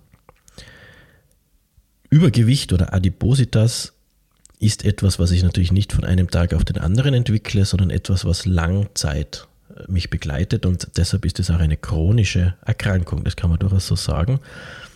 Übergewicht 2.11 2.73
oder 2.73 2.95
Adipositas 2.95 3.93
ist 4.59 4.85
etwas, 4.85 5.19
was 5.19 5.33
ich 5.33 5.43
natürlich 5.43 5.73
nicht 5.73 5.93
von 5.93 6.05
einem 6.05 6.31
Tag 6.31 6.55
auf 6.55 6.65
den 6.65 6.79
anderen 6.79 7.15
entwickle, 7.15 7.65
sondern 7.65 7.91
etwas, 7.91 8.25
was 8.25 8.47
Langzeit 8.47 9.49
mich 9.89 10.11
begleitet 10.11 10.67
und 10.67 10.89
deshalb 10.97 11.25
ist 11.25 11.39
es 11.41 11.51
auch 11.51 11.59
eine 11.59 11.77
chronische 11.77 12.55
Erkrankung. 12.65 13.25
Das 13.25 13.37
kann 13.37 13.51
man 13.51 13.59
durchaus 13.59 13.87
so 13.87 13.97
sagen. 13.97 14.41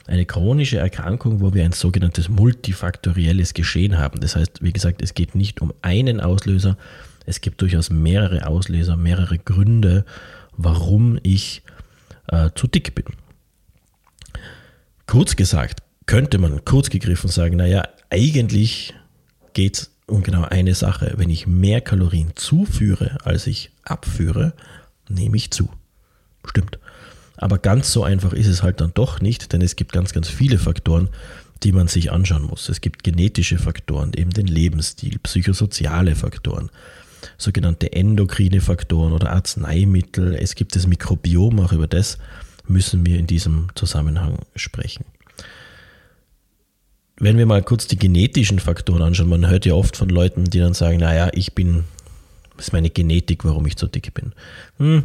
Eine 0.07 0.27
chronische 0.27 0.79
Erkrankung, 0.79 1.41
wo 1.41 1.55
wir 1.55 1.65
ein 1.65 1.73
sogenanntes 1.73 2.29
multifaktorielles 2.29 3.55
Geschehen 3.55 3.99
haben. 3.99 4.21
Das 4.21 4.37
heißt, 4.37 4.63
wie 4.63 4.73
gesagt, 4.73 5.03
es 5.03 5.15
geht 5.15 5.35
nicht 5.35 5.61
um 5.61 5.73
einen 5.83 6.21
Auslöser, 6.21 6.77
es 7.27 7.41
gibt 7.41 7.61
durchaus 7.61 7.91
mehrere 7.91 8.47
Auslöser, 8.47 8.97
mehrere 8.97 9.39
Gründe, 9.39 10.05
warum 10.57 11.19
ich 11.23 11.63
äh, 12.29 12.51
zu 12.55 12.67
dick 12.67 12.95
bin. 12.95 13.05
Kurz 15.07 15.37
gesagt, 15.37 15.83
könnte 16.07 16.39
man 16.39 16.65
kurz 16.65 16.91
gegriffen 16.91 17.31
sagen, 17.31 17.57
naja, 17.57 17.85
eigentlich 18.11 18.95
geht 19.53 19.77
es 19.77 19.91
um 20.11 20.23
genau 20.23 20.43
eine 20.45 20.75
Sache. 20.75 21.15
Wenn 21.17 21.31
ich 21.31 21.47
mehr 21.47 21.81
Kalorien 21.81 22.33
zuführe, 22.35 23.19
als 23.25 23.47
ich 23.47 23.71
abführe, 23.85 24.53
nehme 25.09 25.37
ich 25.37 25.51
zu. 25.51 25.69
Stimmt. 26.45 26.79
Aber 27.37 27.59
ganz 27.59 27.93
so 27.93 28.05
einfach 28.05 28.33
ist 28.33 28.47
es 28.47 28.63
halt 28.63 28.81
dann 28.81 28.93
doch 28.95 29.21
nicht, 29.21 29.53
denn 29.53 29.63
es 29.63 29.77
gibt 29.77 29.93
ganz, 29.93 30.13
ganz 30.13 30.29
viele 30.29 30.59
Faktoren, 30.59 31.09
die 31.63 31.73
man 31.73 31.89
sich 31.89 32.13
anschauen 32.13 32.43
muss. 32.43 32.69
Es 32.69 32.81
gibt 32.81 33.03
genetische 33.03 33.59
Faktoren, 33.59 34.13
eben 34.15 34.31
den 34.31 34.47
Lebensstil, 34.47 35.19
psychosoziale 35.23 36.17
Faktoren, 36.17 36.71
sogenannte 37.39 37.93
endokrine 37.93 38.61
Faktoren 38.61 39.13
oder 39.13 39.33
Arzneimittel. 39.33 40.35
Es 40.35 40.55
gibt 40.55 40.77
das 40.77 40.87
Mikrobiom, 40.87 41.61
auch 41.61 41.73
über 41.73 41.87
das 41.87 42.19
müssen 42.67 43.05
wir 43.05 43.19
in 43.19 43.27
diesem 43.27 43.69
Zusammenhang 43.75 44.39
sprechen. 44.55 45.05
Wenn 47.21 47.39
wir 47.39 47.47
mal 47.47 47.63
kurz 47.63 47.87
die 47.87 47.99
genetischen 47.99 48.59
Faktoren 48.59 49.03
anschauen, 49.03 49.29
man 49.29 49.49
hört 49.49 49.67
ja 49.67 49.75
oft 49.75 49.97
von 49.97 50.09
Leuten, 50.09 50.45
die 50.45 50.59
dann 50.59 50.75
sagen, 50.75 50.99
naja, 50.99 51.31
ich 51.35 51.55
bin, 51.55 51.85
das 52.57 52.69
ist 52.69 52.73
meine 52.73 52.91
Genetik, 52.91 53.45
warum 53.45 53.67
ich 53.67 53.79
so 53.79 53.87
dick 53.87 54.13
bin. 54.15 54.33
Hm, 54.79 55.05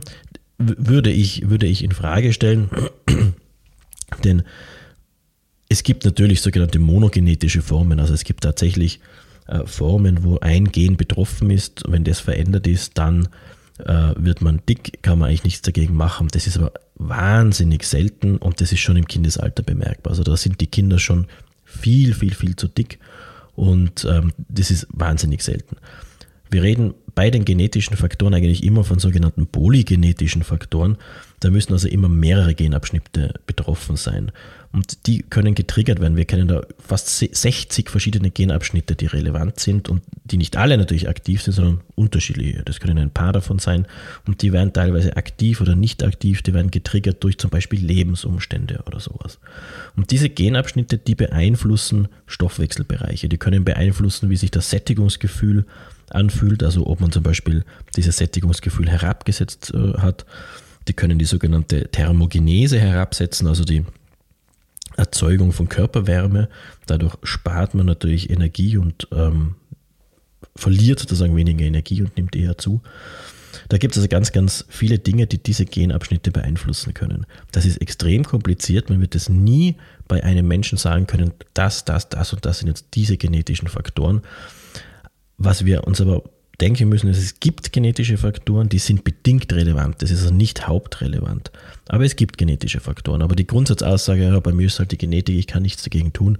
würde, 0.57 1.11
ich, 1.11 1.49
würde 1.49 1.67
ich 1.67 1.83
in 1.83 1.91
Frage 1.91 2.31
stellen, 2.31 2.69
denn 4.23 4.43
es 5.67 5.83
gibt 5.83 6.05
natürlich 6.05 6.41
sogenannte 6.41 6.79
monogenetische 6.79 7.61
Formen, 7.61 7.99
also 7.99 8.13
es 8.13 8.23
gibt 8.23 8.43
tatsächlich 8.43 9.01
äh, 9.47 9.65
Formen, 9.65 10.23
wo 10.23 10.39
ein 10.39 10.71
Gen 10.71 10.97
betroffen 10.97 11.49
ist. 11.51 11.83
Wenn 11.87 12.03
das 12.03 12.19
verändert 12.19 12.65
ist, 12.65 12.97
dann 12.97 13.27
äh, 13.79 14.13
wird 14.15 14.41
man 14.41 14.61
dick, 14.67 15.03
kann 15.03 15.19
man 15.19 15.29
eigentlich 15.29 15.43
nichts 15.43 15.61
dagegen 15.61 15.95
machen. 15.95 16.29
Das 16.31 16.47
ist 16.47 16.57
aber 16.57 16.71
wahnsinnig 16.95 17.83
selten 17.83 18.37
und 18.37 18.61
das 18.61 18.71
ist 18.71 18.79
schon 18.79 18.95
im 18.95 19.07
Kindesalter 19.07 19.63
bemerkbar. 19.63 20.11
Also 20.11 20.23
da 20.23 20.37
sind 20.37 20.61
die 20.61 20.67
Kinder 20.67 20.97
schon 20.97 21.27
viel, 21.75 22.13
viel, 22.13 22.33
viel 22.33 22.55
zu 22.55 22.67
dick 22.67 22.99
und 23.55 24.05
ähm, 24.09 24.33
das 24.49 24.71
ist 24.71 24.87
wahnsinnig 24.91 25.41
selten. 25.41 25.77
Wir 26.51 26.63
reden 26.63 26.93
bei 27.15 27.29
den 27.29 27.45
genetischen 27.45 27.97
Faktoren 27.97 28.33
eigentlich 28.33 28.63
immer 28.63 28.83
von 28.83 28.99
sogenannten 28.99 29.47
polygenetischen 29.47 30.43
Faktoren. 30.43 30.97
Da 31.39 31.49
müssen 31.49 31.73
also 31.73 31.87
immer 31.87 32.09
mehrere 32.09 32.53
Genabschnitte 32.53 33.33
betroffen 33.47 33.95
sein. 33.95 34.31
Und 34.75 35.07
die 35.07 35.19
können 35.19 35.55
getriggert 35.55 36.01
werden. 36.01 36.17
Wir 36.17 36.25
kennen 36.25 36.49
da 36.49 36.61
fast 36.85 37.07
60 37.17 37.89
verschiedene 37.89 38.29
Genabschnitte, 38.29 38.97
die 38.97 39.05
relevant 39.05 39.57
sind 39.57 39.87
und 39.87 40.01
die 40.25 40.35
nicht 40.35 40.57
alle 40.57 40.77
natürlich 40.77 41.07
aktiv 41.07 41.41
sind, 41.41 41.53
sondern 41.53 41.79
unterschiedliche. 41.95 42.61
Das 42.63 42.81
können 42.81 42.97
ein 42.97 43.09
paar 43.09 43.31
davon 43.31 43.57
sein 43.57 43.87
und 44.27 44.41
die 44.41 44.51
werden 44.51 44.73
teilweise 44.73 45.15
aktiv 45.15 45.61
oder 45.61 45.75
nicht 45.75 46.03
aktiv, 46.03 46.41
die 46.41 46.53
werden 46.53 46.71
getriggert 46.71 47.23
durch 47.23 47.37
zum 47.37 47.51
Beispiel 47.51 47.79
Lebensumstände 47.79 48.83
oder 48.85 48.99
sowas. 48.99 49.39
Und 49.95 50.11
diese 50.11 50.29
Genabschnitte, 50.29 50.97
die 50.97 51.15
beeinflussen 51.15 52.09
Stoffwechselbereiche, 52.25 53.29
die 53.29 53.37
können 53.37 53.63
beeinflussen, 53.63 54.29
wie 54.29 54.35
sich 54.35 54.51
das 54.51 54.69
Sättigungsgefühl 54.71 55.65
anfühlt, 56.09 56.63
also 56.63 56.85
ob 56.85 56.99
man 56.99 57.13
zum 57.13 57.23
Beispiel 57.23 57.63
dieses 57.95 58.17
Sättigungsgefühl 58.17 58.89
herabgesetzt 58.89 59.73
äh, 59.73 59.97
hat 59.99 60.25
Die 60.89 60.93
können 60.93 61.17
die 61.17 61.25
sogenannte 61.25 61.87
Thermogenese 61.89 62.77
herabsetzen, 62.77 63.47
also 63.47 63.63
die 63.63 63.85
Erzeugung 64.97 65.51
von 65.51 65.69
Körperwärme. 65.69 66.49
Dadurch 66.85 67.15
spart 67.23 67.73
man 67.73 67.85
natürlich 67.85 68.29
Energie 68.29 68.77
und 68.77 69.07
ähm, 69.11 69.55
verliert 70.55 70.99
sozusagen 70.99 71.35
weniger 71.35 71.65
Energie 71.65 72.01
und 72.01 72.15
nimmt 72.17 72.35
eher 72.35 72.57
zu. 72.57 72.81
Da 73.69 73.77
gibt 73.77 73.95
es 73.95 73.99
also 73.99 74.09
ganz, 74.09 74.31
ganz 74.31 74.65
viele 74.69 74.99
Dinge, 74.99 75.27
die 75.27 75.41
diese 75.41 75.65
Genabschnitte 75.65 76.31
beeinflussen 76.31 76.93
können. 76.93 77.25
Das 77.51 77.65
ist 77.65 77.77
extrem 77.77 78.23
kompliziert. 78.23 78.89
Man 78.89 79.01
wird 79.01 79.15
es 79.15 79.29
nie 79.29 79.75
bei 80.07 80.23
einem 80.23 80.47
Menschen 80.47 80.77
sagen 80.77 81.07
können, 81.07 81.31
das, 81.53 81.85
das, 81.85 82.09
das 82.09 82.33
und 82.33 82.45
das 82.45 82.59
sind 82.59 82.67
jetzt 82.67 82.87
diese 82.93 83.17
genetischen 83.17 83.67
Faktoren. 83.67 84.21
Was 85.37 85.65
wir 85.65 85.85
uns 85.85 85.99
aber 85.99 86.23
denken 86.61 86.89
müssen, 86.89 87.09
ist, 87.09 87.17
es 87.17 87.39
gibt 87.39 87.71
genetische 87.71 88.17
Faktoren, 88.17 88.69
die 88.69 88.79
sind 88.79 89.03
bedingt 89.03 89.51
relevant. 89.53 90.01
Das 90.01 90.11
ist 90.11 90.21
also 90.21 90.33
nicht 90.33 90.67
hauptrelevant. 90.67 91.51
Aber 91.87 92.05
es 92.05 92.15
gibt 92.15 92.37
genetische 92.37 92.79
Faktoren. 92.79 93.21
Aber 93.21 93.35
die 93.35 93.47
Grundsatzaussage, 93.47 94.23
ja, 94.23 94.39
bei 94.39 94.51
mir 94.51 94.67
ist 94.67 94.79
halt 94.79 94.91
die 94.91 94.97
Genetik, 94.97 95.37
ich 95.37 95.47
kann 95.47 95.63
nichts 95.63 95.83
dagegen 95.83 96.13
tun, 96.13 96.37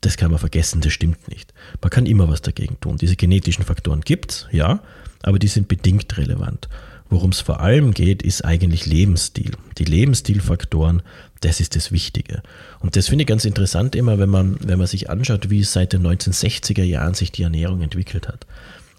das 0.00 0.16
kann 0.16 0.30
man 0.30 0.38
vergessen, 0.38 0.80
das 0.80 0.92
stimmt 0.92 1.28
nicht. 1.28 1.52
Man 1.82 1.90
kann 1.90 2.06
immer 2.06 2.28
was 2.28 2.40
dagegen 2.42 2.78
tun. 2.80 2.96
Diese 2.96 3.16
genetischen 3.16 3.64
Faktoren 3.64 4.00
gibt 4.00 4.32
es, 4.32 4.46
ja, 4.50 4.82
aber 5.22 5.38
die 5.38 5.48
sind 5.48 5.68
bedingt 5.68 6.16
relevant. 6.16 6.68
Worum 7.10 7.30
es 7.30 7.40
vor 7.40 7.60
allem 7.60 7.92
geht, 7.92 8.22
ist 8.22 8.44
eigentlich 8.44 8.86
Lebensstil. 8.86 9.50
Die 9.78 9.84
Lebensstilfaktoren, 9.84 11.02
das 11.40 11.58
ist 11.58 11.74
das 11.74 11.90
Wichtige. 11.90 12.42
Und 12.78 12.94
das 12.94 13.08
finde 13.08 13.22
ich 13.22 13.28
ganz 13.28 13.44
interessant 13.44 13.96
immer, 13.96 14.18
wenn 14.20 14.30
man, 14.30 14.56
wenn 14.60 14.78
man 14.78 14.86
sich 14.86 15.10
anschaut, 15.10 15.50
wie 15.50 15.64
seit 15.64 15.92
den 15.92 16.06
1960er 16.06 16.84
Jahren 16.84 17.14
sich 17.14 17.32
die 17.32 17.42
Ernährung 17.42 17.82
entwickelt 17.82 18.28
hat. 18.28 18.46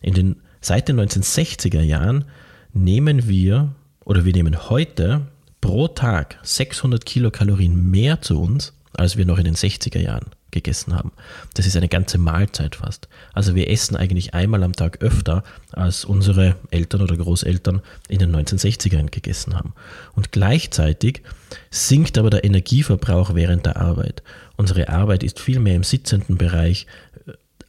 In 0.01 0.13
den, 0.13 0.35
seit 0.61 0.87
den 0.87 0.99
1960er 0.99 1.81
Jahren 1.81 2.25
nehmen 2.73 3.27
wir 3.27 3.73
oder 4.03 4.25
wir 4.25 4.33
nehmen 4.33 4.69
heute 4.69 5.27
pro 5.61 5.87
Tag 5.87 6.39
600 6.43 7.05
Kilokalorien 7.05 7.89
mehr 7.89 8.21
zu 8.21 8.41
uns, 8.41 8.73
als 8.93 9.15
wir 9.15 9.25
noch 9.25 9.37
in 9.37 9.45
den 9.45 9.55
60er 9.55 9.99
Jahren 9.99 10.31
gegessen 10.51 10.93
haben. 10.93 11.11
Das 11.53 11.65
ist 11.65 11.77
eine 11.77 11.87
ganze 11.87 12.17
Mahlzeit 12.17 12.75
fast. 12.75 13.07
Also 13.33 13.55
wir 13.55 13.69
essen 13.69 13.95
eigentlich 13.95 14.33
einmal 14.33 14.63
am 14.63 14.73
Tag 14.73 15.01
öfter, 15.01 15.43
als 15.71 16.03
unsere 16.05 16.57
Eltern 16.69 17.01
oder 17.01 17.15
Großeltern 17.15 17.81
in 18.09 18.19
den 18.19 18.35
1960ern 18.35 19.09
gegessen 19.09 19.55
haben. 19.55 19.73
Und 20.13 20.31
gleichzeitig 20.31 21.21
sinkt 21.69 22.17
aber 22.17 22.29
der 22.29 22.43
Energieverbrauch 22.43 23.33
während 23.33 23.65
der 23.65 23.77
Arbeit. 23.77 24.23
Unsere 24.57 24.89
Arbeit 24.89 25.23
ist 25.23 25.39
viel 25.39 25.59
mehr 25.59 25.75
im 25.75 25.83
sitzenden 25.83 26.37
Bereich, 26.37 26.85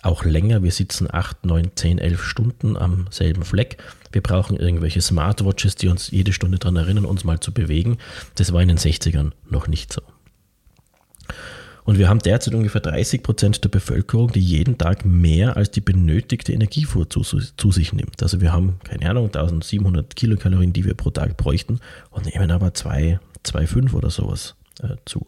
auch 0.03 0.25
länger. 0.25 0.63
Wir 0.63 0.73
sitzen 0.73 1.09
8, 1.11 1.47
9, 1.47 1.71
10, 1.75 1.99
11 1.99 2.25
Stunden 2.25 2.77
am 2.77 3.07
selben 3.11 3.45
Fleck. 3.45 3.79
Wir 4.11 4.21
brauchen 4.21 4.57
irgendwelche 4.57 5.01
Smartwatches, 5.01 5.77
die 5.77 5.89
uns 5.89 6.11
jede 6.11 6.33
Stunde 6.33 6.59
daran 6.59 6.77
erinnern, 6.77 7.07
uns 7.07 7.25
mal 7.25 7.41
zu 7.41 7.53
bewegen. 7.53 7.99
Das 8.35 8.53
war 8.53 8.61
in 8.61 8.69
den 8.69 8.79
60ern 8.79 9.31
noch 9.49 9.69
nicht 9.69 9.93
so. 9.93 10.03
Und 11.85 11.99
wir 11.99 12.09
haben 12.09 12.21
derzeit 12.21 12.55
ungefähr 12.55 12.81
30 12.81 13.23
Prozent 13.23 13.65
der 13.65 13.69
Bevölkerung, 13.69 14.31
die 14.31 14.41
jeden 14.41 14.79
Tag 14.79 15.05
mehr 15.05 15.57
als 15.57 15.71
die 15.73 15.81
benötigte 15.81 16.53
Energiefuhr 16.53 17.11
zu, 17.11 17.23
zu, 17.23 17.73
sich 17.73 17.93
nimmt. 17.93 18.23
Also 18.23 18.41
wir 18.41 18.53
haben, 18.53 18.79
keine 18.85 19.11
Ahnung, 19.11 19.27
1700 19.27 20.15
Kilokalorien, 20.15 20.73
die 20.73 20.85
wir 20.85 20.95
pro 20.95 21.11
Tag 21.11 21.37
bräuchten 21.37 21.81
und 22.11 22.27
nehmen 22.27 22.53
aber 22.53 22.69
2,5 22.69 23.95
oder 23.95 24.11
sowas 24.11 24.55
äh, 24.81 24.95
zu 25.05 25.27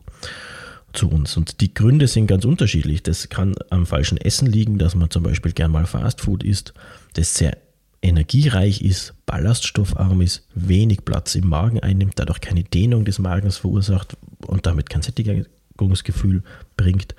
zu 0.94 1.10
uns. 1.10 1.36
Und 1.36 1.60
die 1.60 1.74
Gründe 1.74 2.08
sind 2.08 2.26
ganz 2.26 2.44
unterschiedlich. 2.44 3.02
Das 3.02 3.28
kann 3.28 3.54
am 3.70 3.86
falschen 3.86 4.18
Essen 4.18 4.46
liegen, 4.46 4.78
dass 4.78 4.94
man 4.94 5.10
zum 5.10 5.22
Beispiel 5.22 5.52
gern 5.52 5.70
mal 5.70 5.86
Fastfood 5.86 6.42
isst, 6.42 6.74
das 7.14 7.34
sehr 7.34 7.56
energiereich 8.02 8.82
ist, 8.82 9.14
ballaststoffarm 9.26 10.20
ist, 10.20 10.46
wenig 10.54 11.04
Platz 11.04 11.34
im 11.34 11.48
Magen 11.48 11.80
einnimmt, 11.80 12.14
dadurch 12.16 12.40
keine 12.40 12.62
Dehnung 12.62 13.04
des 13.04 13.18
Magens 13.18 13.56
verursacht 13.56 14.16
und 14.46 14.66
damit 14.66 14.90
kein 14.90 15.02
Sättigungsgefühl 15.02 16.42
bringt. 16.76 17.14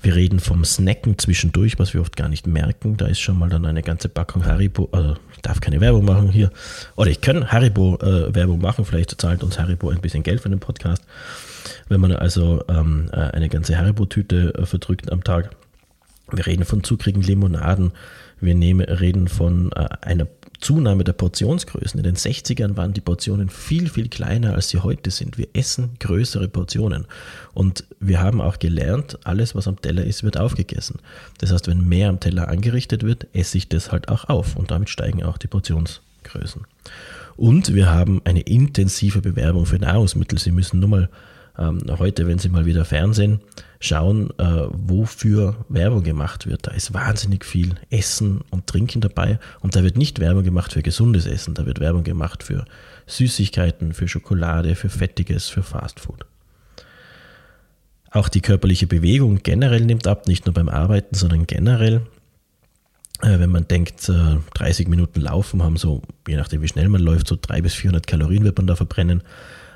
Wir 0.00 0.16
reden 0.16 0.40
vom 0.40 0.64
Snacken 0.64 1.16
zwischendurch, 1.18 1.78
was 1.78 1.94
wir 1.94 2.00
oft 2.00 2.16
gar 2.16 2.28
nicht 2.28 2.46
merken. 2.46 2.96
Da 2.96 3.06
ist 3.06 3.20
schon 3.20 3.38
mal 3.38 3.48
dann 3.48 3.64
eine 3.64 3.82
ganze 3.82 4.08
Packung 4.08 4.44
Haribo, 4.44 4.88
also 4.90 5.14
ich 5.32 5.42
darf 5.42 5.60
keine 5.60 5.80
Werbung 5.80 6.04
machen 6.04 6.30
hier. 6.30 6.50
Oder 6.96 7.10
ich 7.10 7.20
kann 7.20 7.52
Haribo 7.52 7.98
äh, 7.98 8.34
Werbung 8.34 8.60
machen, 8.60 8.84
vielleicht 8.84 9.20
zahlt 9.20 9.44
uns 9.44 9.60
Haribo 9.60 9.90
ein 9.90 10.00
bisschen 10.00 10.24
Geld 10.24 10.40
für 10.40 10.50
den 10.50 10.58
Podcast. 10.58 11.04
Wenn 11.88 12.00
man 12.00 12.12
also 12.12 12.64
ähm, 12.68 13.08
äh, 13.12 13.16
eine 13.16 13.48
ganze 13.48 13.78
Haribo-Tüte 13.78 14.54
äh, 14.54 14.66
verdrückt 14.66 15.10
am 15.12 15.24
Tag. 15.24 15.50
Wir 16.30 16.46
reden 16.46 16.64
von 16.64 16.82
zuckrigen 16.82 17.22
Limonaden. 17.22 17.92
Wir 18.40 18.54
nehmen, 18.54 18.86
reden 18.86 19.28
von 19.28 19.70
äh, 19.72 19.88
einer 20.00 20.26
Zunahme 20.62 21.04
der 21.04 21.12
Portionsgrößen. 21.12 21.98
In 21.98 22.04
den 22.04 22.16
60ern 22.16 22.76
waren 22.76 22.92
die 22.92 23.00
Portionen 23.00 23.48
viel, 23.50 23.88
viel 23.88 24.08
kleiner, 24.08 24.54
als 24.54 24.68
sie 24.68 24.78
heute 24.78 25.10
sind. 25.10 25.36
Wir 25.36 25.48
essen 25.52 25.90
größere 25.98 26.48
Portionen. 26.48 27.06
Und 27.52 27.84
wir 28.00 28.20
haben 28.20 28.40
auch 28.40 28.58
gelernt, 28.58 29.18
alles, 29.24 29.54
was 29.54 29.68
am 29.68 29.80
Teller 29.80 30.04
ist, 30.04 30.22
wird 30.22 30.38
aufgegessen. 30.38 31.00
Das 31.38 31.52
heißt, 31.52 31.68
wenn 31.68 31.86
mehr 31.86 32.08
am 32.08 32.20
Teller 32.20 32.48
angerichtet 32.48 33.02
wird, 33.02 33.26
esse 33.32 33.58
ich 33.58 33.68
das 33.68 33.92
halt 33.92 34.08
auch 34.08 34.28
auf. 34.28 34.56
Und 34.56 34.70
damit 34.70 34.88
steigen 34.88 35.22
auch 35.24 35.36
die 35.36 35.48
Portionsgrößen. 35.48 36.62
Und 37.36 37.74
wir 37.74 37.90
haben 37.90 38.22
eine 38.24 38.40
intensive 38.40 39.20
Bewerbung 39.20 39.66
für 39.66 39.78
Nahrungsmittel. 39.78 40.38
Sie 40.38 40.52
müssen 40.52 40.80
nur 40.80 40.88
mal 40.88 41.08
heute, 41.58 42.26
wenn 42.26 42.38
Sie 42.38 42.48
mal 42.48 42.66
wieder 42.66 42.84
Fernsehen 42.84 43.40
schauen, 43.78 44.30
äh, 44.38 44.68
wofür 44.70 45.56
Werbung 45.68 46.02
gemacht 46.02 46.46
wird. 46.46 46.66
Da 46.66 46.70
ist 46.70 46.94
wahnsinnig 46.94 47.44
viel 47.44 47.74
Essen 47.90 48.40
und 48.50 48.66
Trinken 48.66 49.00
dabei 49.00 49.38
und 49.60 49.76
da 49.76 49.82
wird 49.82 49.96
nicht 49.96 50.20
Werbung 50.20 50.44
gemacht 50.44 50.72
für 50.72 50.82
gesundes 50.82 51.26
Essen, 51.26 51.54
da 51.54 51.66
wird 51.66 51.80
Werbung 51.80 52.04
gemacht 52.04 52.42
für 52.42 52.64
Süßigkeiten, 53.06 53.92
für 53.92 54.08
Schokolade, 54.08 54.76
für 54.76 54.88
Fettiges, 54.88 55.48
für 55.48 55.62
Fastfood. 55.62 56.24
Auch 58.10 58.28
die 58.28 58.40
körperliche 58.40 58.86
Bewegung 58.86 59.40
generell 59.42 59.84
nimmt 59.84 60.06
ab, 60.06 60.28
nicht 60.28 60.46
nur 60.46 60.54
beim 60.54 60.68
Arbeiten, 60.68 61.14
sondern 61.14 61.46
generell. 61.46 62.02
Äh, 63.20 63.38
wenn 63.40 63.50
man 63.50 63.66
denkt, 63.66 64.10
30 64.54 64.86
äh, 64.86 64.88
Minuten 64.88 65.20
laufen 65.20 65.62
haben 65.62 65.76
so, 65.76 66.02
je 66.28 66.36
nachdem 66.36 66.62
wie 66.62 66.68
schnell 66.68 66.88
man 66.88 67.00
läuft, 67.00 67.28
so 67.28 67.36
300 67.40 67.62
bis 67.62 67.74
400 67.74 68.06
Kalorien 68.06 68.44
wird 68.44 68.58
man 68.58 68.66
da 68.66 68.76
verbrennen. 68.76 69.22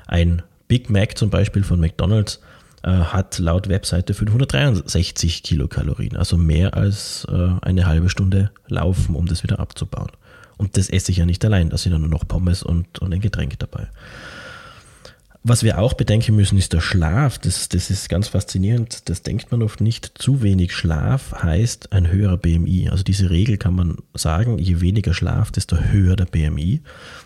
Ein 0.05 0.43
Big 0.67 0.89
Mac 0.89 1.17
zum 1.17 1.29
Beispiel 1.29 1.63
von 1.63 1.79
McDonald's 1.79 2.39
äh, 2.83 2.89
hat 2.89 3.39
laut 3.39 3.69
Webseite 3.69 4.13
563 4.13 5.43
Kilokalorien, 5.43 6.15
also 6.17 6.37
mehr 6.37 6.73
als 6.75 7.25
äh, 7.29 7.49
eine 7.61 7.85
halbe 7.85 8.09
Stunde 8.09 8.51
laufen, 8.67 9.15
um 9.15 9.25
das 9.25 9.43
wieder 9.43 9.59
abzubauen. 9.59 10.11
Und 10.57 10.77
das 10.77 10.89
esse 10.89 11.11
ich 11.11 11.17
ja 11.17 11.25
nicht 11.25 11.43
allein, 11.45 11.69
da 11.69 11.77
sind 11.77 11.91
ja 11.91 11.99
nur 11.99 12.09
noch 12.09 12.27
Pommes 12.27 12.63
und, 12.63 12.99
und 12.99 13.13
ein 13.13 13.21
Getränk 13.21 13.59
dabei. 13.59 13.87
Was 15.49 15.63
wir 15.63 15.79
auch 15.79 15.93
bedenken 15.93 16.35
müssen, 16.35 16.57
ist 16.57 16.73
der 16.73 16.81
Schlaf. 16.81 17.37
Das, 17.37 17.69
das 17.69 17.89
ist 17.89 18.09
ganz 18.09 18.27
faszinierend. 18.27 19.07
Das 19.07 19.21
denkt 19.21 19.49
man 19.49 19.63
oft 19.63 19.79
nicht. 19.79 20.11
Zu 20.15 20.41
wenig 20.41 20.73
Schlaf 20.73 21.41
heißt 21.41 21.93
ein 21.93 22.11
höherer 22.11 22.35
BMI. 22.35 22.89
Also 22.89 23.05
diese 23.05 23.29
Regel 23.29 23.55
kann 23.55 23.73
man 23.73 23.95
sagen, 24.13 24.59
je 24.59 24.81
weniger 24.81 25.13
Schlaf, 25.13 25.49
desto 25.53 25.77
höher 25.77 26.17
der 26.17 26.25
BMI. 26.25 26.81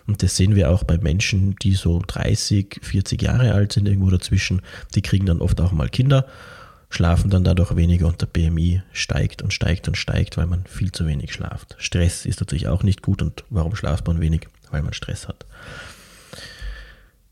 Und 0.06 0.22
das 0.22 0.36
sehen 0.36 0.54
wir 0.54 0.70
auch 0.70 0.84
bei 0.84 1.00
Menschen, 1.00 1.56
die 1.64 1.74
so 1.74 2.00
30, 2.06 2.82
40 2.84 3.20
Jahre 3.24 3.54
alt 3.54 3.74
sind, 3.74 3.88
irgendwo 3.88 4.12
dazwischen. 4.12 4.62
Die 4.94 5.02
kriegen 5.02 5.26
dann 5.26 5.42
oft 5.42 5.60
auch 5.60 5.72
mal 5.72 5.90
Kinder, 5.90 6.28
schlafen 6.92 7.32
dann 7.32 7.44
dadurch 7.44 7.76
weniger 7.76 8.06
und 8.06 8.22
der 8.22 8.28
BMI 8.28 8.84
steigt 8.92 9.42
und 9.42 9.52
steigt 9.52 9.88
und 9.88 9.98
steigt, 9.98 10.38
weil 10.38 10.46
man 10.46 10.66
viel 10.66 10.92
zu 10.92 11.08
wenig 11.08 11.34
schlaft. 11.34 11.76
Stress 11.80 12.28
ist 12.28 12.40
natürlich 12.40 12.68
auch 12.68 12.84
nicht 12.84 13.02
gut. 13.02 13.24
Und 13.24 13.46
warum 13.50 13.76
schlaft 13.76 14.06
man 14.06 14.22
wenig? 14.22 14.48
Weil 14.70 14.84
man 14.84 14.94
Stress 14.94 15.28
hat. 15.28 15.44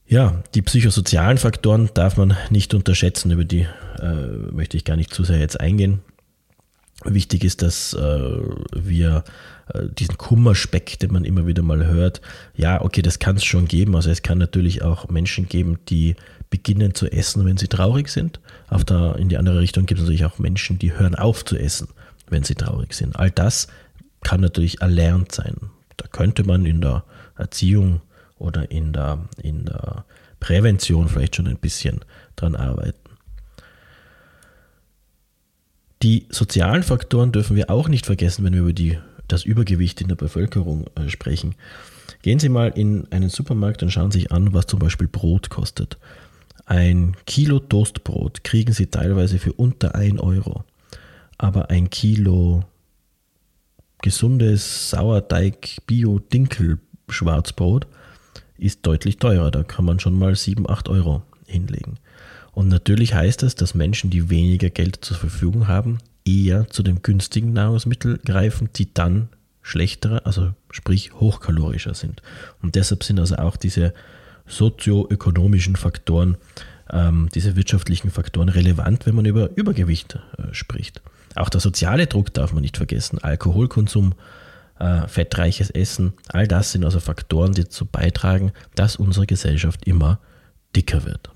Ja, 0.09 0.41
die 0.55 0.63
psychosozialen 0.63 1.37
Faktoren 1.37 1.91
darf 1.93 2.17
man 2.17 2.35
nicht 2.49 2.73
unterschätzen, 2.73 3.29
über 3.29 3.45
die 3.45 3.67
äh, 4.01 4.51
möchte 4.51 4.75
ich 4.75 4.83
gar 4.83 4.95
nicht 4.95 5.13
zu 5.13 5.23
sehr 5.23 5.37
jetzt 5.37 5.59
eingehen. 5.59 5.99
Wichtig 7.05 7.43
ist, 7.43 7.61
dass 7.61 7.93
äh, 7.93 8.39
wir 8.73 9.23
äh, 9.71 9.83
diesen 9.87 10.17
Kummerspeck, 10.17 10.97
den 10.97 11.13
man 11.13 11.25
immer 11.25 11.45
wieder 11.45 11.61
mal 11.61 11.85
hört, 11.85 12.21
ja, 12.55 12.81
okay, 12.81 13.03
das 13.03 13.19
kann 13.19 13.35
es 13.35 13.45
schon 13.45 13.67
geben. 13.67 13.95
Also 13.95 14.09
es 14.09 14.23
kann 14.23 14.39
natürlich 14.39 14.81
auch 14.81 15.09
Menschen 15.09 15.47
geben, 15.47 15.77
die 15.89 16.15
beginnen 16.49 16.95
zu 16.95 17.05
essen, 17.05 17.45
wenn 17.45 17.57
sie 17.57 17.67
traurig 17.67 18.09
sind. 18.09 18.39
Auf 18.67 18.83
der, 18.83 19.15
in 19.17 19.29
die 19.29 19.37
andere 19.37 19.59
Richtung 19.59 19.85
gibt 19.85 19.99
es 19.99 20.05
natürlich 20.05 20.25
auch 20.25 20.39
Menschen, 20.39 20.79
die 20.79 20.97
hören 20.97 21.13
auf 21.13 21.45
zu 21.45 21.55
essen, 21.55 21.87
wenn 22.27 22.43
sie 22.43 22.55
traurig 22.55 22.95
sind. 22.95 23.15
All 23.15 23.29
das 23.29 23.67
kann 24.23 24.41
natürlich 24.41 24.81
erlernt 24.81 25.31
sein. 25.31 25.55
Da 25.97 26.07
könnte 26.07 26.43
man 26.43 26.65
in 26.65 26.81
der 26.81 27.03
Erziehung 27.37 28.01
oder 28.39 28.71
in 28.71 28.93
der, 28.93 29.19
in 29.41 29.65
der 29.65 30.05
Prävention 30.39 31.07
vielleicht 31.07 31.35
schon 31.35 31.47
ein 31.47 31.57
bisschen 31.57 31.99
dran 32.35 32.55
arbeiten. 32.55 32.97
Die 36.01 36.27
sozialen 36.29 36.83
Faktoren 36.83 37.33
dürfen 37.33 37.57
wir 37.57 37.69
auch 37.69 37.89
nicht 37.89 38.05
vergessen, 38.05 38.45
wenn 38.45 38.53
wir 38.53 38.61
über 38.61 38.73
die, 38.73 38.97
das 39.27 39.43
Übergewicht 39.43 39.99
in 39.99 40.07
der 40.07 40.15
Bevölkerung 40.15 40.85
äh, 40.95 41.09
sprechen. 41.09 41.55
Gehen 42.21 42.39
Sie 42.39 42.49
mal 42.49 42.69
in 42.69 43.07
einen 43.11 43.29
Supermarkt 43.29 43.83
und 43.83 43.91
schauen 43.91 44.11
sich 44.11 44.31
an, 44.31 44.53
was 44.53 44.67
zum 44.67 44.79
Beispiel 44.79 45.07
Brot 45.07 45.49
kostet. 45.49 45.97
Ein 46.65 47.15
Kilo 47.25 47.59
Toastbrot 47.59 48.43
kriegen 48.43 48.73
Sie 48.73 48.87
teilweise 48.87 49.39
für 49.39 49.53
unter 49.53 49.95
1 49.95 50.19
Euro. 50.21 50.63
Aber 51.37 51.69
ein 51.69 51.89
Kilo 51.89 52.63
gesundes 54.01 54.89
Sauerteig 54.89 55.77
Bio-Dinkel-Schwarzbrot 55.85 57.87
ist 58.59 58.85
deutlich 58.85 59.17
teurer. 59.17 59.51
Da 59.51 59.63
kann 59.63 59.85
man 59.85 59.99
schon 59.99 60.17
mal 60.17 60.35
7, 60.35 60.69
8 60.69 60.89
Euro 60.89 61.23
hinlegen. 61.47 61.97
Und 62.51 62.67
natürlich 62.67 63.13
heißt 63.13 63.43
das, 63.43 63.55
dass 63.55 63.75
Menschen, 63.75 64.09
die 64.09 64.29
weniger 64.29 64.69
Geld 64.69 64.97
zur 65.01 65.17
Verfügung 65.17 65.67
haben, 65.67 65.99
eher 66.25 66.69
zu 66.69 66.83
dem 66.83 67.01
günstigen 67.01 67.53
Nahrungsmittel 67.53 68.17
greifen, 68.17 68.69
die 68.75 68.93
dann 68.93 69.29
schlechtere, 69.61 70.25
also 70.25 70.53
sprich 70.71 71.13
hochkalorischer 71.13 71.93
sind. 71.93 72.21
Und 72.61 72.75
deshalb 72.75 73.03
sind 73.03 73.19
also 73.19 73.35
auch 73.35 73.55
diese 73.55 73.93
sozioökonomischen 74.47 75.75
Faktoren, 75.75 76.37
ähm, 76.91 77.29
diese 77.33 77.55
wirtschaftlichen 77.55 78.09
Faktoren 78.09 78.49
relevant, 78.49 79.05
wenn 79.05 79.15
man 79.15 79.25
über 79.25 79.49
Übergewicht 79.55 80.15
äh, 80.37 80.53
spricht. 80.53 81.01
Auch 81.35 81.49
der 81.49 81.61
soziale 81.61 82.07
Druck 82.07 82.33
darf 82.33 82.53
man 82.53 82.61
nicht 82.61 82.77
vergessen. 82.77 83.19
Alkoholkonsum, 83.19 84.13
äh, 84.79 85.07
fettreiches 85.07 85.69
Essen, 85.69 86.13
all 86.29 86.47
das 86.47 86.71
sind 86.71 86.85
also 86.85 86.99
Faktoren, 86.99 87.53
die 87.53 87.63
dazu 87.63 87.85
beitragen, 87.85 88.51
dass 88.75 88.95
unsere 88.95 89.27
Gesellschaft 89.27 89.85
immer 89.85 90.19
dicker 90.75 91.05
wird. 91.05 91.29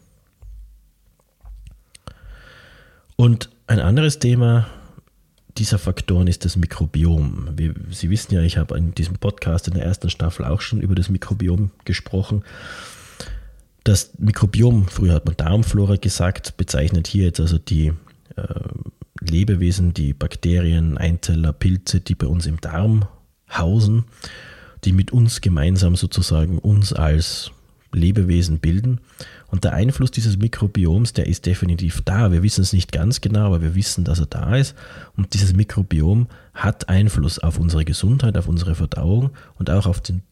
Und 3.15 3.49
ein 3.67 3.79
anderes 3.79 4.19
Thema 4.19 4.67
dieser 5.57 5.77
Faktoren 5.77 6.27
ist 6.27 6.45
das 6.45 6.55
Mikrobiom. 6.55 7.49
Wie 7.55 7.73
Sie 7.91 8.09
wissen 8.09 8.33
ja, 8.33 8.41
ich 8.41 8.57
habe 8.57 8.77
in 8.77 8.95
diesem 8.95 9.17
Podcast 9.17 9.67
in 9.67 9.75
der 9.75 9.85
ersten 9.85 10.09
Staffel 10.09 10.45
auch 10.45 10.61
schon 10.61 10.81
über 10.81 10.95
das 10.95 11.09
Mikrobiom 11.09 11.71
gesprochen. 11.85 12.43
Das 13.83 14.13
Mikrobiom, 14.17 14.87
früher 14.87 15.13
hat 15.13 15.25
man 15.25 15.37
Darmflora 15.37 15.97
gesagt, 15.97 16.57
bezeichnet 16.57 17.07
hier 17.07 17.25
jetzt 17.25 17.39
also 17.39 17.57
die 17.57 17.93
äh, 18.35 18.43
Lebewesen, 19.19 19.93
die 19.93 20.13
Bakterien, 20.13 20.97
Einzeller, 20.97 21.53
Pilze, 21.53 21.99
die 21.99 22.15
bei 22.15 22.27
uns 22.27 22.45
im 22.45 22.59
Darm 22.59 23.05
hausen, 23.57 24.05
die 24.83 24.93
mit 24.93 25.11
uns 25.11 25.41
gemeinsam 25.41 25.95
sozusagen 25.95 26.57
uns 26.59 26.93
als 26.93 27.51
Lebewesen 27.93 28.59
bilden. 28.59 28.99
Und 29.47 29.63
der 29.63 29.73
Einfluss 29.73 30.11
dieses 30.11 30.37
Mikrobioms, 30.37 31.13
der 31.13 31.27
ist 31.27 31.45
definitiv 31.45 32.01
da. 32.01 32.31
Wir 32.31 32.43
wissen 32.43 32.61
es 32.61 32.73
nicht 32.73 32.91
ganz 32.91 33.21
genau, 33.21 33.45
aber 33.45 33.61
wir 33.61 33.75
wissen, 33.75 34.03
dass 34.03 34.19
er 34.19 34.25
da 34.25 34.55
ist. 34.55 34.75
Und 35.15 35.33
dieses 35.33 35.53
Mikrobiom 35.53 36.27
hat 36.53 36.89
Einfluss 36.89 37.39
auf 37.39 37.59
unsere 37.59 37.85
Gesundheit, 37.85 38.37
auf 38.37 38.47
unsere 38.47 38.75
Verdauung 38.75 39.29
und 39.59 39.69
auch 39.69 39.85
auf 39.85 40.01
den 40.01 40.23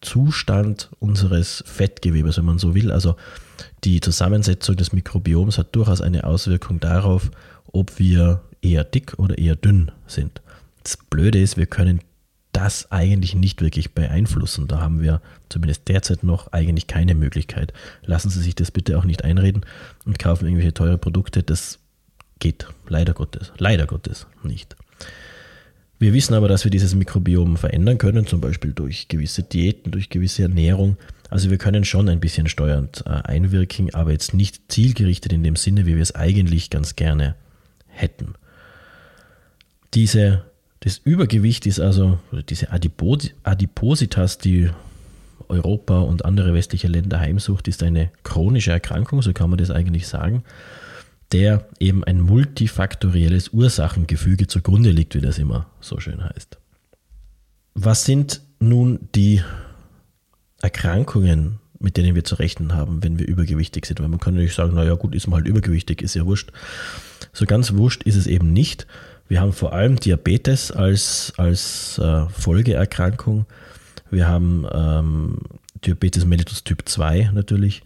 Zustand 0.00 0.88
unseres 0.98 1.62
Fettgewebes, 1.66 2.38
wenn 2.38 2.46
man 2.46 2.58
so 2.58 2.74
will. 2.74 2.90
Also 2.90 3.16
die 3.84 4.00
Zusammensetzung 4.00 4.76
des 4.76 4.92
Mikrobioms 4.92 5.58
hat 5.58 5.76
durchaus 5.76 6.00
eine 6.00 6.24
Auswirkung 6.24 6.80
darauf, 6.80 7.30
ob 7.70 7.98
wir 7.98 8.40
eher 8.62 8.84
dick 8.84 9.18
oder 9.18 9.36
eher 9.36 9.56
dünn 9.56 9.92
sind. 10.06 10.40
Das 10.82 10.96
Blöde 10.96 11.40
ist, 11.40 11.58
wir 11.58 11.66
können 11.66 12.00
das 12.60 12.92
eigentlich 12.92 13.34
nicht 13.34 13.62
wirklich 13.62 13.94
beeinflussen. 13.94 14.68
Da 14.68 14.80
haben 14.80 15.00
wir 15.00 15.22
zumindest 15.48 15.88
derzeit 15.88 16.22
noch 16.22 16.52
eigentlich 16.52 16.86
keine 16.86 17.14
Möglichkeit. 17.14 17.72
Lassen 18.04 18.28
Sie 18.28 18.40
sich 18.40 18.54
das 18.54 18.70
bitte 18.70 18.98
auch 18.98 19.04
nicht 19.04 19.24
einreden 19.24 19.64
und 20.04 20.18
kaufen 20.18 20.44
irgendwelche 20.44 20.74
teure 20.74 20.98
Produkte. 20.98 21.42
Das 21.42 21.78
geht 22.38 22.66
leider 22.86 23.14
Gottes, 23.14 23.52
leider 23.56 23.86
Gottes 23.86 24.26
nicht. 24.42 24.76
Wir 25.98 26.12
wissen 26.12 26.34
aber, 26.34 26.48
dass 26.48 26.64
wir 26.64 26.70
dieses 26.70 26.94
Mikrobiom 26.94 27.56
verändern 27.56 27.96
können, 27.96 28.26
zum 28.26 28.42
Beispiel 28.42 28.72
durch 28.74 29.08
gewisse 29.08 29.42
Diäten, 29.42 29.90
durch 29.90 30.10
gewisse 30.10 30.42
Ernährung. 30.42 30.98
Also 31.30 31.50
wir 31.50 31.58
können 31.58 31.84
schon 31.84 32.10
ein 32.10 32.20
bisschen 32.20 32.46
steuernd 32.46 33.04
äh, 33.06 33.10
einwirken, 33.10 33.94
aber 33.94 34.12
jetzt 34.12 34.34
nicht 34.34 34.70
zielgerichtet 34.70 35.32
in 35.32 35.42
dem 35.42 35.56
Sinne, 35.56 35.86
wie 35.86 35.94
wir 35.94 36.02
es 36.02 36.14
eigentlich 36.14 36.68
ganz 36.68 36.94
gerne 36.94 37.36
hätten. 37.86 38.34
Diese 39.94 40.44
das 40.80 40.98
Übergewicht 40.98 41.66
ist 41.66 41.78
also, 41.78 42.18
oder 42.32 42.42
diese 42.42 42.68
Adipositas, 42.72 44.38
die 44.38 44.70
Europa 45.48 45.98
und 46.00 46.24
andere 46.24 46.54
westliche 46.54 46.88
Länder 46.88 47.20
heimsucht, 47.20 47.68
ist 47.68 47.82
eine 47.82 48.10
chronische 48.22 48.70
Erkrankung, 48.70 49.20
so 49.20 49.32
kann 49.32 49.50
man 49.50 49.58
das 49.58 49.70
eigentlich 49.70 50.08
sagen, 50.08 50.42
der 51.32 51.68
eben 51.78 52.02
ein 52.04 52.20
multifaktorielles 52.20 53.50
Ursachengefüge 53.50 54.46
zugrunde 54.46 54.90
liegt, 54.90 55.14
wie 55.14 55.20
das 55.20 55.38
immer 55.38 55.66
so 55.80 56.00
schön 56.00 56.24
heißt. 56.24 56.58
Was 57.74 58.04
sind 58.04 58.40
nun 58.58 59.08
die 59.14 59.42
Erkrankungen, 60.60 61.60
mit 61.78 61.96
denen 61.96 62.14
wir 62.14 62.24
zu 62.24 62.36
rechnen 62.36 62.74
haben, 62.74 63.02
wenn 63.02 63.18
wir 63.18 63.28
übergewichtig 63.28 63.86
sind? 63.86 64.00
Weil 64.00 64.08
man 64.08 64.18
kann 64.18 64.34
natürlich 64.34 64.54
sagen, 64.54 64.74
naja 64.74 64.94
gut, 64.94 65.14
ist 65.14 65.26
man 65.26 65.38
halt 65.38 65.48
übergewichtig, 65.48 66.02
ist 66.02 66.14
ja 66.14 66.26
wurscht. 66.26 66.52
So 67.32 67.46
ganz 67.46 67.74
wurscht 67.74 68.02
ist 68.02 68.16
es 68.16 68.26
eben 68.26 68.52
nicht. 68.52 68.86
Wir 69.30 69.40
haben 69.40 69.52
vor 69.52 69.72
allem 69.72 69.94
Diabetes 69.94 70.72
als, 70.72 71.32
als 71.36 71.98
äh, 71.98 72.28
Folgeerkrankung. 72.30 73.46
Wir 74.10 74.26
haben 74.26 74.66
ähm, 74.74 75.38
Diabetes 75.84 76.24
mellitus 76.24 76.64
Typ 76.64 76.88
2 76.88 77.30
natürlich. 77.32 77.84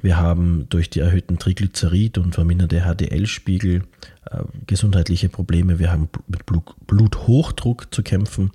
Wir 0.00 0.16
haben 0.16 0.66
durch 0.68 0.88
die 0.88 1.00
erhöhten 1.00 1.40
Triglycerid 1.40 2.18
und 2.18 2.36
verminderte 2.36 2.82
HDL-Spiegel 2.82 3.82
äh, 4.30 4.38
gesundheitliche 4.68 5.28
Probleme. 5.28 5.80
Wir 5.80 5.90
haben 5.90 6.08
mit 6.28 6.46
Blut, 6.46 6.76
Bluthochdruck 6.86 7.92
zu 7.92 8.04
kämpfen. 8.04 8.52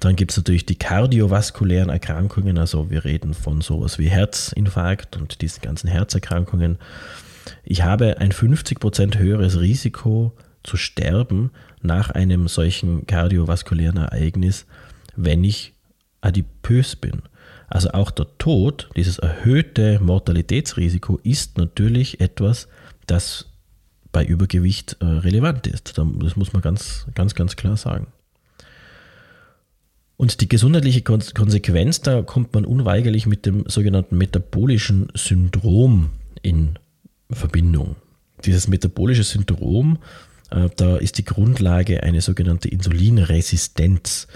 Dann 0.00 0.16
gibt 0.16 0.32
es 0.32 0.38
natürlich 0.38 0.66
die 0.66 0.74
kardiovaskulären 0.74 1.88
Erkrankungen. 1.88 2.58
Also 2.58 2.90
wir 2.90 3.04
reden 3.04 3.32
von 3.32 3.60
sowas 3.60 3.96
wie 4.00 4.08
Herzinfarkt 4.08 5.16
und 5.16 5.40
diesen 5.40 5.62
ganzen 5.62 5.86
Herzerkrankungen. 5.86 6.78
Ich 7.62 7.84
habe 7.84 8.18
ein 8.18 8.32
50% 8.32 9.18
höheres 9.18 9.60
Risiko 9.60 10.32
zu 10.62 10.76
sterben 10.76 11.50
nach 11.82 12.10
einem 12.10 12.48
solchen 12.48 13.06
kardiovaskulären 13.06 13.96
Ereignis, 13.96 14.66
wenn 15.16 15.44
ich 15.44 15.74
adipös 16.20 16.96
bin. 16.96 17.22
Also 17.68 17.90
auch 17.90 18.10
der 18.10 18.26
Tod, 18.38 18.90
dieses 18.96 19.18
erhöhte 19.18 20.00
Mortalitätsrisiko, 20.00 21.20
ist 21.22 21.56
natürlich 21.56 22.20
etwas, 22.20 22.68
das 23.06 23.46
bei 24.12 24.24
Übergewicht 24.24 24.96
äh, 25.00 25.04
relevant 25.04 25.66
ist. 25.66 25.96
Das 25.96 26.36
muss 26.36 26.52
man 26.52 26.62
ganz, 26.62 27.06
ganz, 27.14 27.34
ganz 27.34 27.56
klar 27.56 27.76
sagen. 27.76 28.08
Und 30.16 30.42
die 30.42 30.48
gesundheitliche 30.48 31.00
Konsequenz, 31.00 32.02
da 32.02 32.20
kommt 32.20 32.52
man 32.52 32.66
unweigerlich 32.66 33.26
mit 33.26 33.46
dem 33.46 33.64
sogenannten 33.68 34.18
metabolischen 34.18 35.08
Syndrom 35.14 36.10
in 36.42 36.78
Verbindung. 37.30 37.96
Dieses 38.44 38.68
metabolische 38.68 39.22
Syndrom 39.22 39.98
da 40.76 40.96
ist 40.96 41.18
die 41.18 41.24
Grundlage 41.24 42.02
eine 42.02 42.20
sogenannte 42.20 42.68
Insulinresistenz. 42.68 44.26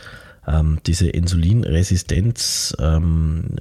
Ähm, 0.47 0.79
diese 0.87 1.09
Insulinresistenz 1.09 2.77
ähm, 2.79 3.57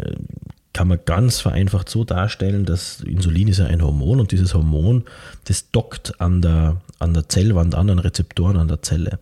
kann 0.74 0.88
man 0.88 1.00
ganz 1.06 1.40
vereinfacht 1.40 1.88
so 1.88 2.04
darstellen, 2.04 2.66
dass 2.66 3.02
Insulin 3.02 3.48
ist 3.48 3.60
ja 3.60 3.68
ein 3.68 3.84
Hormon 3.84 4.20
und 4.20 4.32
dieses 4.32 4.54
Hormon, 4.54 5.04
das 5.46 5.70
dockt 5.72 6.20
an 6.20 6.42
der, 6.42 6.82
an 7.00 7.14
der 7.14 7.30
Zellwand 7.30 7.76
an, 7.76 7.90
an 7.90 8.00
Rezeptoren 8.00 8.58
an 8.58 8.68
der 8.68 8.82
Zelle. 8.82 9.20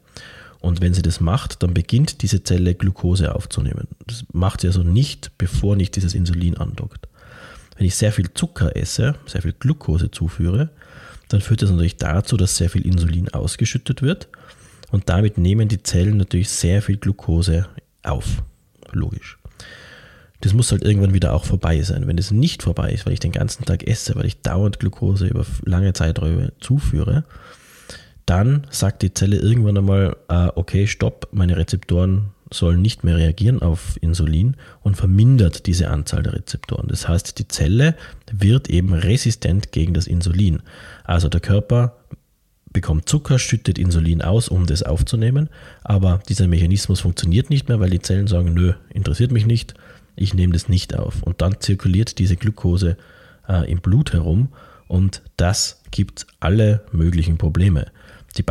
Und 0.62 0.80
wenn 0.80 0.94
sie 0.94 1.02
das 1.02 1.20
macht, 1.20 1.64
dann 1.64 1.74
beginnt 1.74 2.22
diese 2.22 2.44
Zelle 2.44 2.76
Glucose 2.76 3.36
aufzunehmen. 3.36 3.88
Das 4.08 4.24
macht 4.32 4.62
sie 4.62 4.68
also 4.68 4.84
nicht, 4.84 5.32
bevor 5.38 5.76
nicht 5.76 5.96
dieses 5.96 6.14
Insulin 6.14 6.56
andockt. 6.56 7.08
Wenn 7.78 7.88
ich 7.88 7.96
sehr 7.96 8.12
viel 8.12 8.32
Zucker 8.34 8.76
esse, 8.76 9.16
sehr 9.26 9.42
viel 9.42 9.54
Glucose 9.54 10.12
zuführe, 10.12 10.70
dann 11.34 11.42
führt 11.42 11.62
das 11.62 11.70
natürlich 11.70 11.98
dazu, 11.98 12.38
dass 12.38 12.58
sehr 12.58 12.70
viel 12.70 12.86
Insulin 12.86 13.30
ausgeschüttet 13.30 14.02
wird 14.02 14.28
und 14.92 15.10
damit 15.10 15.38
nehmen 15.38 15.68
die 15.68 15.82
Zellen 15.82 16.18
natürlich 16.18 16.50
sehr 16.50 16.82
viel 16.82 16.98
Glucose 16.98 17.68
auf. 18.04 18.44
Logisch. 18.92 19.38
Das 20.42 20.54
muss 20.54 20.72
halt 20.72 20.84
irgendwann 20.84 21.14
wieder 21.14 21.34
auch 21.34 21.46
vorbei 21.46 21.82
sein. 21.84 22.08
Wenn 22.08 22.18
es 22.18 22.32
nicht 22.32 22.64
vorbei 22.64 22.92
ist, 22.92 23.06
weil 23.06 23.14
ich 23.14 23.20
den 23.20 23.32
ganzen 23.32 23.64
Tag 23.64 23.88
esse, 23.88 24.16
weil 24.16 24.26
ich 24.26 24.42
dauernd 24.42 24.80
Glucose 24.80 25.28
über 25.28 25.46
lange 25.64 25.94
Zeiträume 25.94 26.52
zuführe, 26.60 27.24
dann 28.26 28.68
sagt 28.70 29.04
die 29.04 29.14
Zelle 29.14 29.38
irgendwann 29.38 29.78
einmal, 29.78 30.18
äh, 30.30 30.48
okay, 30.56 30.88
stopp, 30.88 31.30
meine 31.32 31.58
Rezeptoren 31.58 32.32
sollen 32.54 32.82
nicht 32.82 33.04
mehr 33.04 33.18
reagieren 33.18 33.62
auf 33.62 33.98
Insulin 34.02 34.58
und 34.82 34.96
vermindert 34.96 35.66
diese 35.68 35.90
Anzahl 35.90 36.24
der 36.24 36.34
Rezeptoren. 36.34 36.88
Das 36.88 37.08
heißt, 37.08 37.40
die 37.40 37.48
Zelle 37.48 37.96
wird 38.32 38.70
eben 38.70 38.94
resistent 38.94 39.72
gegen 39.72 39.94
das 39.94 40.08
Insulin. 40.08 40.62
Also 41.04 41.30
der 41.30 41.40
Körper 41.40 41.98
bekommt 42.74 43.08
Zucker, 43.08 43.40
schüttet 43.40 43.78
Insulin 43.78 44.22
aus, 44.22 44.48
um 44.48 44.66
das 44.66 44.84
aufzunehmen, 44.84 45.50
aber 45.84 46.22
dieser 46.30 46.48
Mechanismus 46.48 47.02
funktioniert 47.02 47.50
nicht 47.50 47.68
mehr, 47.68 47.80
weil 47.80 47.90
die 47.90 48.02
Zellen 48.02 48.28
sagen, 48.28 48.54
nö, 48.54 48.74
interessiert 48.94 49.32
mich 49.32 49.46
nicht, 49.46 49.74
ich 50.16 50.34
nehme 50.34 50.54
das 50.54 50.70
nicht 50.70 50.96
auf. 50.96 51.24
Und 51.24 51.42
dann 51.42 51.60
zirkuliert 51.60 52.20
diese 52.20 52.36
Glucose 52.36 52.98
äh, 53.48 53.70
im 53.70 53.80
Blut 53.82 54.14
herum 54.14 54.50
und 54.88 55.22
das 55.38 55.82
gibt 55.92 56.28
alle 56.40 56.84
möglichen 56.92 57.38
Probleme. 57.38 57.88
Die 58.38 58.44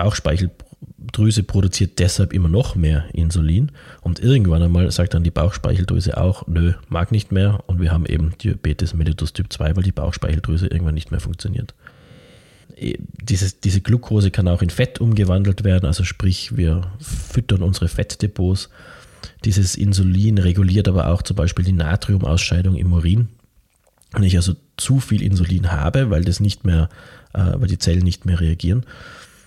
Bauchspeicheldrüse 1.11 1.43
produziert 1.43 1.99
deshalb 1.99 2.33
immer 2.33 2.49
noch 2.49 2.75
mehr 2.75 3.05
Insulin 3.13 3.73
und 4.01 4.21
irgendwann 4.21 4.63
einmal 4.63 4.91
sagt 4.91 5.15
dann 5.15 5.25
die 5.25 5.31
Bauchspeicheldrüse 5.31 6.17
auch, 6.17 6.47
nö, 6.47 6.73
mag 6.89 7.13
nicht 7.13 7.33
mehr 7.33 7.63
und 7.67 7.81
wir 7.81 7.93
haben 7.93 8.07
eben 8.07 8.33
Diabetes 8.39 8.95
mellitus 8.95 9.33
Typ 9.33 9.53
2, 9.53 9.77
weil 9.77 9.83
die 9.83 9.93
Bauchspeicheldrüse 9.93 10.67
irgendwann 10.67 10.95
nicht 10.95 11.11
mehr 11.11 11.21
funktioniert. 11.21 11.75
Äh, 12.77 12.99
dieses, 13.23 13.61
diese 13.61 13.81
Glucose 13.81 14.31
kann 14.31 14.49
auch 14.49 14.63
in 14.63 14.71
Fett 14.71 15.01
umgewandelt 15.01 15.65
werden, 15.65 15.87
also 15.87 16.05
sprich, 16.05 16.57
wir 16.57 16.91
füttern 16.99 17.63
unsere 17.63 17.89
Fettdepots 17.89 18.71
Dieses 19.45 19.75
Insulin 19.75 20.39
reguliert 20.39 20.89
aber 20.89 21.09
auch 21.09 21.23
zum 21.23 21.37
Beispiel 21.37 21.65
die 21.65 21.73
Natriumausscheidung 21.73 22.77
im 22.77 22.93
Urin. 22.93 23.29
Wenn 24.13 24.25
ich 24.25 24.37
also 24.37 24.55
zu 24.77 24.99
viel 24.99 25.23
Insulin 25.23 25.71
habe, 25.71 26.11
weil 26.11 26.25
das 26.25 26.41
nicht 26.41 26.65
mehr, 26.65 26.89
äh, 27.35 27.53
weil 27.57 27.69
die 27.69 27.79
Zellen 27.79 28.03
nicht 28.03 28.27
mehr 28.27 28.41
reagieren, 28.41 28.85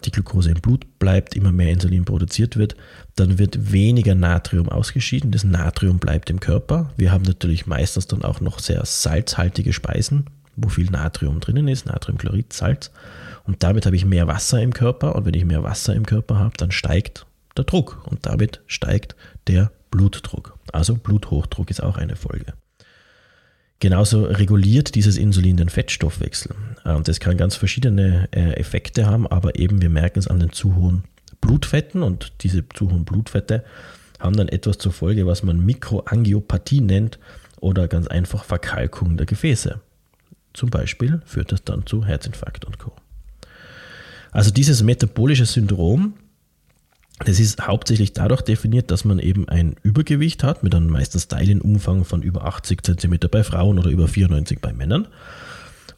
die 0.06 0.12
Glucose 0.12 0.52
im 0.52 0.62
Blut 0.62 1.00
bleibt, 1.00 1.36
immer 1.36 1.52
mehr 1.52 1.72
Insulin 1.72 2.06
produziert 2.06 2.58
wird, 2.58 2.76
dann 3.16 3.38
wird 3.38 3.72
weniger 3.72 4.16
Natrium 4.16 4.70
ausgeschieden. 4.70 5.32
Das 5.32 5.44
Natrium 5.44 6.00
bleibt 6.00 6.30
im 6.30 6.40
Körper. 6.40 6.92
Wir 6.98 7.12
haben 7.12 7.24
natürlich 7.24 7.66
meistens 7.66 8.08
dann 8.08 8.24
auch 8.24 8.42
noch 8.42 8.60
sehr 8.60 8.86
salzhaltige 8.86 9.74
Speisen, 9.74 10.26
wo 10.56 10.70
viel 10.70 10.90
Natrium 10.90 11.40
drinnen 11.40 11.68
ist, 11.68 11.86
Natriumchlorid, 11.86 12.54
Salz. 12.54 12.92
Und 13.46 13.64
damit 13.64 13.86
habe 13.86 13.96
ich 13.96 14.06
mehr 14.06 14.28
Wasser 14.28 14.62
im 14.62 14.74
Körper. 14.74 15.16
Und 15.16 15.26
wenn 15.26 15.34
ich 15.34 15.46
mehr 15.46 15.64
Wasser 15.64 15.96
im 15.96 16.06
Körper 16.06 16.40
habe, 16.40 16.56
dann 16.58 16.72
steigt 16.72 17.26
der 17.58 17.66
Druck 17.66 18.06
und 18.10 18.26
damit 18.26 18.62
steigt 18.68 19.16
der 19.48 19.72
Blutdruck. 19.92 20.58
Also 20.72 20.96
Bluthochdruck 20.96 21.70
ist 21.70 21.84
auch 21.84 21.98
eine 21.98 22.16
Folge. 22.16 22.54
Genauso 23.84 24.24
reguliert 24.24 24.96
dieses 24.96 25.18
Insulin 25.18 25.58
den 25.58 25.68
Fettstoffwechsel. 25.68 26.56
Äh, 26.86 26.94
und 26.94 27.10
das 27.10 27.20
kann 27.20 27.36
ganz 27.36 27.58
verschiedene 27.58 28.30
äh, 28.32 28.54
Effekte 28.54 29.08
haben, 29.08 29.28
aber 29.28 29.60
eben 29.60 29.82
wir 29.82 29.90
merken 29.90 30.20
es 30.20 30.30
an 30.30 30.40
den 30.40 30.54
zu 30.54 30.78
hohen 30.78 31.04
Blutfetten 31.42 32.02
und 32.02 32.32
diese 32.44 32.64
zu 32.70 32.90
hohen 32.90 33.04
Blutfette 33.04 33.66
haben 34.22 34.38
dann 34.38 34.48
etwas 34.48 34.78
zur 34.78 34.94
Folge, 34.94 35.28
was 35.28 35.44
man 35.44 35.66
Mikroangiopathie 35.66 36.80
nennt 36.80 37.20
oder 37.60 37.90
ganz 37.90 38.08
einfach 38.08 38.46
Verkalkung 38.46 39.18
der 39.18 39.26
Gefäße. 39.26 39.82
Zum 40.54 40.70
Beispiel 40.70 41.22
führt 41.26 41.52
das 41.52 41.66
dann 41.66 41.86
zu 41.86 42.06
Herzinfarkt 42.06 42.64
und 42.64 42.80
Co. 42.80 42.94
Also 44.32 44.50
dieses 44.50 44.82
metabolische 44.82 45.46
Syndrom 45.46 46.14
das 47.20 47.40
ist 47.40 47.66
hauptsächlich 47.66 48.14
dadurch 48.14 48.42
definiert, 48.42 48.92
dass 48.92 49.06
man 49.06 49.20
eben 49.20 49.48
ein 49.48 49.76
Übergewicht 49.84 50.44
hat, 50.44 50.64
mit 50.64 50.74
einem 50.76 50.90
meistens 50.90 51.28
Teilenumfang 51.28 52.06
von 52.06 52.22
über 52.22 52.46
80 52.46 52.84
cm 52.84 53.18
bei 53.32 53.44
Frauen 53.44 53.80
oder 53.80 53.90
über 53.90 54.08
94 54.08 54.60
bei 54.60 54.74
Männern. 54.74 55.08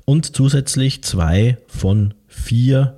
Und 0.04 0.36
zusätzlich 0.36 1.04
zwei 1.04 1.58
von 1.68 2.14
vier 2.28 2.96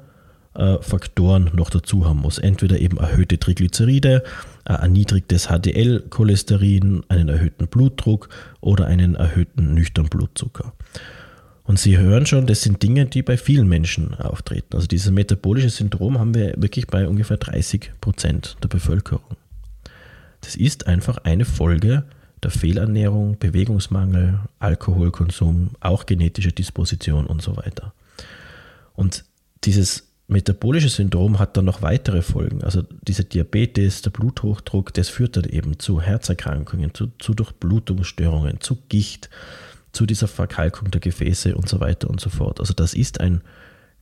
äh, 0.55 0.77
Faktoren 0.81 1.51
noch 1.53 1.69
dazu 1.69 2.05
haben 2.05 2.19
muss. 2.19 2.39
Entweder 2.39 2.79
eben 2.79 2.97
erhöhte 2.97 3.39
Triglyceride, 3.39 4.23
äh, 4.65 4.73
erniedrigtes 4.73 5.47
HDL-Cholesterin, 5.47 7.03
einen 7.07 7.29
erhöhten 7.29 7.67
Blutdruck 7.67 8.29
oder 8.59 8.87
einen 8.87 9.15
erhöhten 9.15 9.73
nüchternen 9.73 10.09
Blutzucker. 10.09 10.73
Und 11.67 11.77
Sie 11.77 11.97
hören 11.97 12.25
schon, 12.25 12.47
das 12.47 12.61
sind 12.61 12.81
Dinge, 12.81 13.05
die 13.07 13.21
bei 13.21 13.35
vielen 13.35 13.67
Menschen 13.67 14.13
auftreten. 14.13 14.73
Also 14.73 14.87
dieses 14.87 15.11
metabolische 15.11 15.69
Syndrom 15.69 16.17
haben 16.17 16.33
wir 16.33 16.53
wirklich 16.55 16.87
bei 16.87 17.05
ungefähr 17.05 17.35
30 17.35 17.91
Prozent 17.99 18.55
der 18.63 18.69
Bevölkerung. 18.69 19.35
Das 20.39 20.55
ist 20.55 20.87
einfach 20.87 21.17
eine 21.25 21.43
Folge 21.43 22.05
der 22.41 22.51
Fehlernährung, 22.51 23.37
Bewegungsmangel, 23.37 24.39
Alkoholkonsum, 24.59 25.71
auch 25.81 26.05
genetische 26.05 26.53
Disposition 26.53 27.25
und 27.25 27.41
so 27.41 27.57
weiter. 27.57 27.93
Und 28.93 29.25
dieses 29.65 30.07
metabolische 30.29 30.89
Syndrom 30.89 31.37
hat 31.37 31.57
dann 31.57 31.65
noch 31.65 31.81
weitere 31.81 32.21
Folgen. 32.21 32.63
Also 32.63 32.83
dieser 33.01 33.25
Diabetes, 33.25 34.03
der 34.03 34.11
Bluthochdruck, 34.11 34.93
das 34.93 35.09
führt 35.09 35.35
dann 35.35 35.45
eben 35.45 35.79
zu 35.79 35.99
Herzerkrankungen, 35.99 36.93
zu, 36.93 37.07
zu 37.19 37.33
Durchblutungsstörungen, 37.33 38.61
zu 38.61 38.77
Gicht, 38.87 39.29
zu 39.97 40.05
dieser 40.05 40.27
Verkalkung 40.27 40.91
der 40.91 41.01
Gefäße 41.01 41.55
und 41.55 41.67
so 41.67 41.79
weiter 41.79 42.07
und 42.07 42.21
so 42.21 42.29
fort. 42.29 42.59
Also 42.59 42.71
das 42.71 42.93
ist 42.93 43.19
ein 43.19 43.41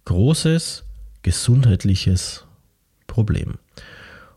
großes 0.03 0.84
gesundheitliches 1.21 2.43
Problem. 3.08 3.53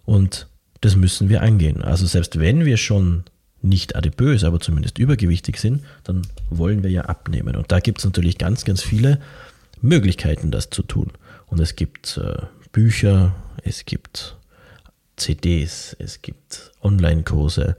Und 0.04 0.46
das 0.82 0.94
müssen 0.94 1.28
wir 1.28 1.42
angehen. 1.42 1.82
Also 1.82 2.06
selbst 2.06 2.38
wenn 2.38 2.64
wir 2.64 2.76
schon 2.76 3.24
nicht 3.60 3.96
adipös, 3.96 4.44
aber 4.44 4.60
zumindest 4.60 4.98
übergewichtig 4.98 5.58
sind, 5.58 5.82
dann 6.04 6.22
wollen 6.48 6.84
wir 6.84 6.90
ja 6.90 7.06
abnehmen. 7.06 7.56
Und 7.56 7.72
da 7.72 7.80
gibt 7.80 7.98
es 7.98 8.04
natürlich 8.04 8.38
ganz, 8.38 8.64
ganz 8.64 8.80
viele 8.80 9.20
Möglichkeiten, 9.82 10.52
das 10.52 10.70
zu 10.70 10.84
tun. 10.84 11.10
Und 11.46 11.58
es 11.58 11.74
gibt 11.74 12.18
äh, 12.18 12.36
Bücher, 12.70 13.34
es 13.64 13.84
gibt 13.84 14.36
CDs, 15.16 15.96
es 15.98 16.22
gibt 16.22 16.70
Online-Kurse, 16.84 17.76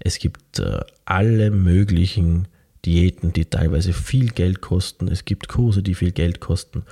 es 0.00 0.18
gibt 0.18 0.58
äh, 0.58 0.80
alle 1.06 1.50
möglichen 1.50 2.46
Diäten, 2.84 3.32
die 3.32 3.44
teilweise 3.44 3.92
viel 3.92 4.30
Geld 4.30 4.60
kosten. 4.60 5.08
Es 5.08 5.24
gibt 5.24 5.48
Kurse, 5.48 5.82
die 5.82 5.94
viel 5.94 6.12
Geld 6.12 6.40
kosten. 6.40 6.82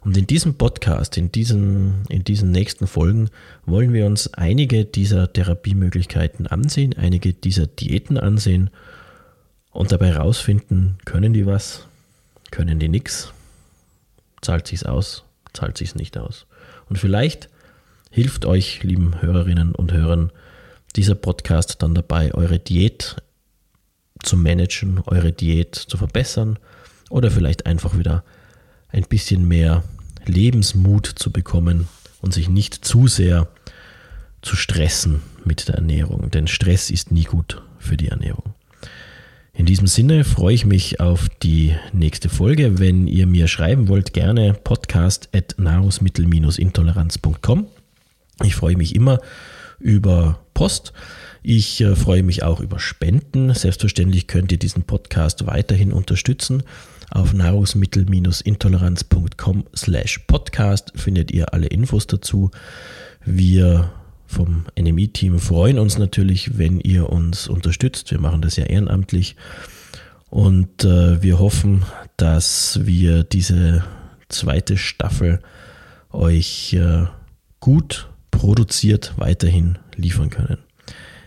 Und 0.00 0.16
in 0.16 0.26
diesem 0.26 0.54
Podcast, 0.54 1.16
in 1.16 1.32
diesen, 1.32 2.02
in 2.08 2.24
diesen 2.24 2.50
nächsten 2.50 2.86
Folgen, 2.86 3.30
wollen 3.64 3.92
wir 3.92 4.06
uns 4.06 4.32
einige 4.34 4.84
dieser 4.84 5.32
Therapiemöglichkeiten 5.32 6.46
ansehen, 6.46 6.94
einige 6.96 7.32
dieser 7.32 7.66
Diäten 7.66 8.18
ansehen 8.18 8.70
und 9.70 9.92
dabei 9.92 10.08
herausfinden, 10.08 10.98
können 11.04 11.32
die 11.32 11.46
was, 11.46 11.86
können 12.50 12.78
die 12.78 12.88
nichts, 12.88 13.32
zahlt 14.42 14.66
sich's 14.66 14.84
aus, 14.84 15.24
zahlt 15.52 15.76
sich's 15.76 15.94
nicht 15.94 16.16
aus. 16.18 16.46
Und 16.88 16.98
vielleicht 16.98 17.48
hilft 18.10 18.46
euch, 18.46 18.82
lieben 18.82 19.20
Hörerinnen 19.20 19.74
und 19.74 19.92
Hörern, 19.92 20.30
dieser 20.94 21.14
Podcast 21.14 21.82
dann 21.82 21.94
dabei, 21.94 22.32
eure 22.32 22.58
Diät 22.58 23.16
zu 24.26 24.36
managen, 24.36 25.00
eure 25.06 25.32
Diät 25.32 25.74
zu 25.74 25.96
verbessern 25.96 26.58
oder 27.10 27.30
vielleicht 27.30 27.66
einfach 27.66 27.96
wieder 27.96 28.24
ein 28.88 29.04
bisschen 29.04 29.46
mehr 29.46 29.84
Lebensmut 30.26 31.06
zu 31.06 31.30
bekommen 31.30 31.88
und 32.20 32.34
sich 32.34 32.48
nicht 32.48 32.84
zu 32.84 33.06
sehr 33.06 33.48
zu 34.42 34.56
stressen 34.56 35.22
mit 35.44 35.68
der 35.68 35.76
Ernährung, 35.76 36.30
denn 36.30 36.46
Stress 36.46 36.90
ist 36.90 37.10
nie 37.10 37.24
gut 37.24 37.62
für 37.78 37.96
die 37.96 38.08
Ernährung. 38.08 38.54
In 39.52 39.64
diesem 39.64 39.86
Sinne 39.86 40.24
freue 40.24 40.54
ich 40.54 40.66
mich 40.66 41.00
auf 41.00 41.28
die 41.42 41.74
nächste 41.92 42.28
Folge. 42.28 42.78
Wenn 42.78 43.06
ihr 43.06 43.26
mir 43.26 43.48
schreiben 43.48 43.88
wollt, 43.88 44.12
gerne 44.12 44.52
podcast 44.52 45.30
at 45.34 45.54
nahrungsmittel-intoleranz.com. 45.56 47.66
Ich 48.44 48.54
freue 48.54 48.76
mich 48.76 48.94
immer 48.94 49.18
über 49.78 50.40
Post. 50.52 50.92
Ich 51.48 51.80
äh, 51.80 51.94
freue 51.94 52.24
mich 52.24 52.42
auch 52.42 52.58
über 52.58 52.80
Spenden. 52.80 53.54
Selbstverständlich 53.54 54.26
könnt 54.26 54.50
ihr 54.50 54.58
diesen 54.58 54.82
Podcast 54.82 55.46
weiterhin 55.46 55.92
unterstützen. 55.92 56.64
Auf 57.08 57.34
nahrungsmittel-intoleranz.com 57.34 59.64
slash 59.76 60.18
podcast 60.26 60.92
findet 60.96 61.30
ihr 61.30 61.54
alle 61.54 61.68
Infos 61.68 62.08
dazu. 62.08 62.50
Wir 63.24 63.92
vom 64.26 64.64
NMI-Team 64.76 65.38
freuen 65.38 65.78
uns 65.78 65.98
natürlich, 65.98 66.58
wenn 66.58 66.80
ihr 66.80 67.10
uns 67.10 67.46
unterstützt. 67.46 68.10
Wir 68.10 68.18
machen 68.18 68.42
das 68.42 68.56
ja 68.56 68.64
ehrenamtlich. 68.64 69.36
Und 70.28 70.82
äh, 70.82 71.22
wir 71.22 71.38
hoffen, 71.38 71.84
dass 72.16 72.80
wir 72.82 73.22
diese 73.22 73.84
zweite 74.28 74.76
Staffel 74.76 75.38
euch 76.10 76.72
äh, 76.72 77.04
gut 77.60 78.08
produziert 78.32 79.12
weiterhin 79.16 79.78
liefern 79.94 80.30
können. 80.30 80.65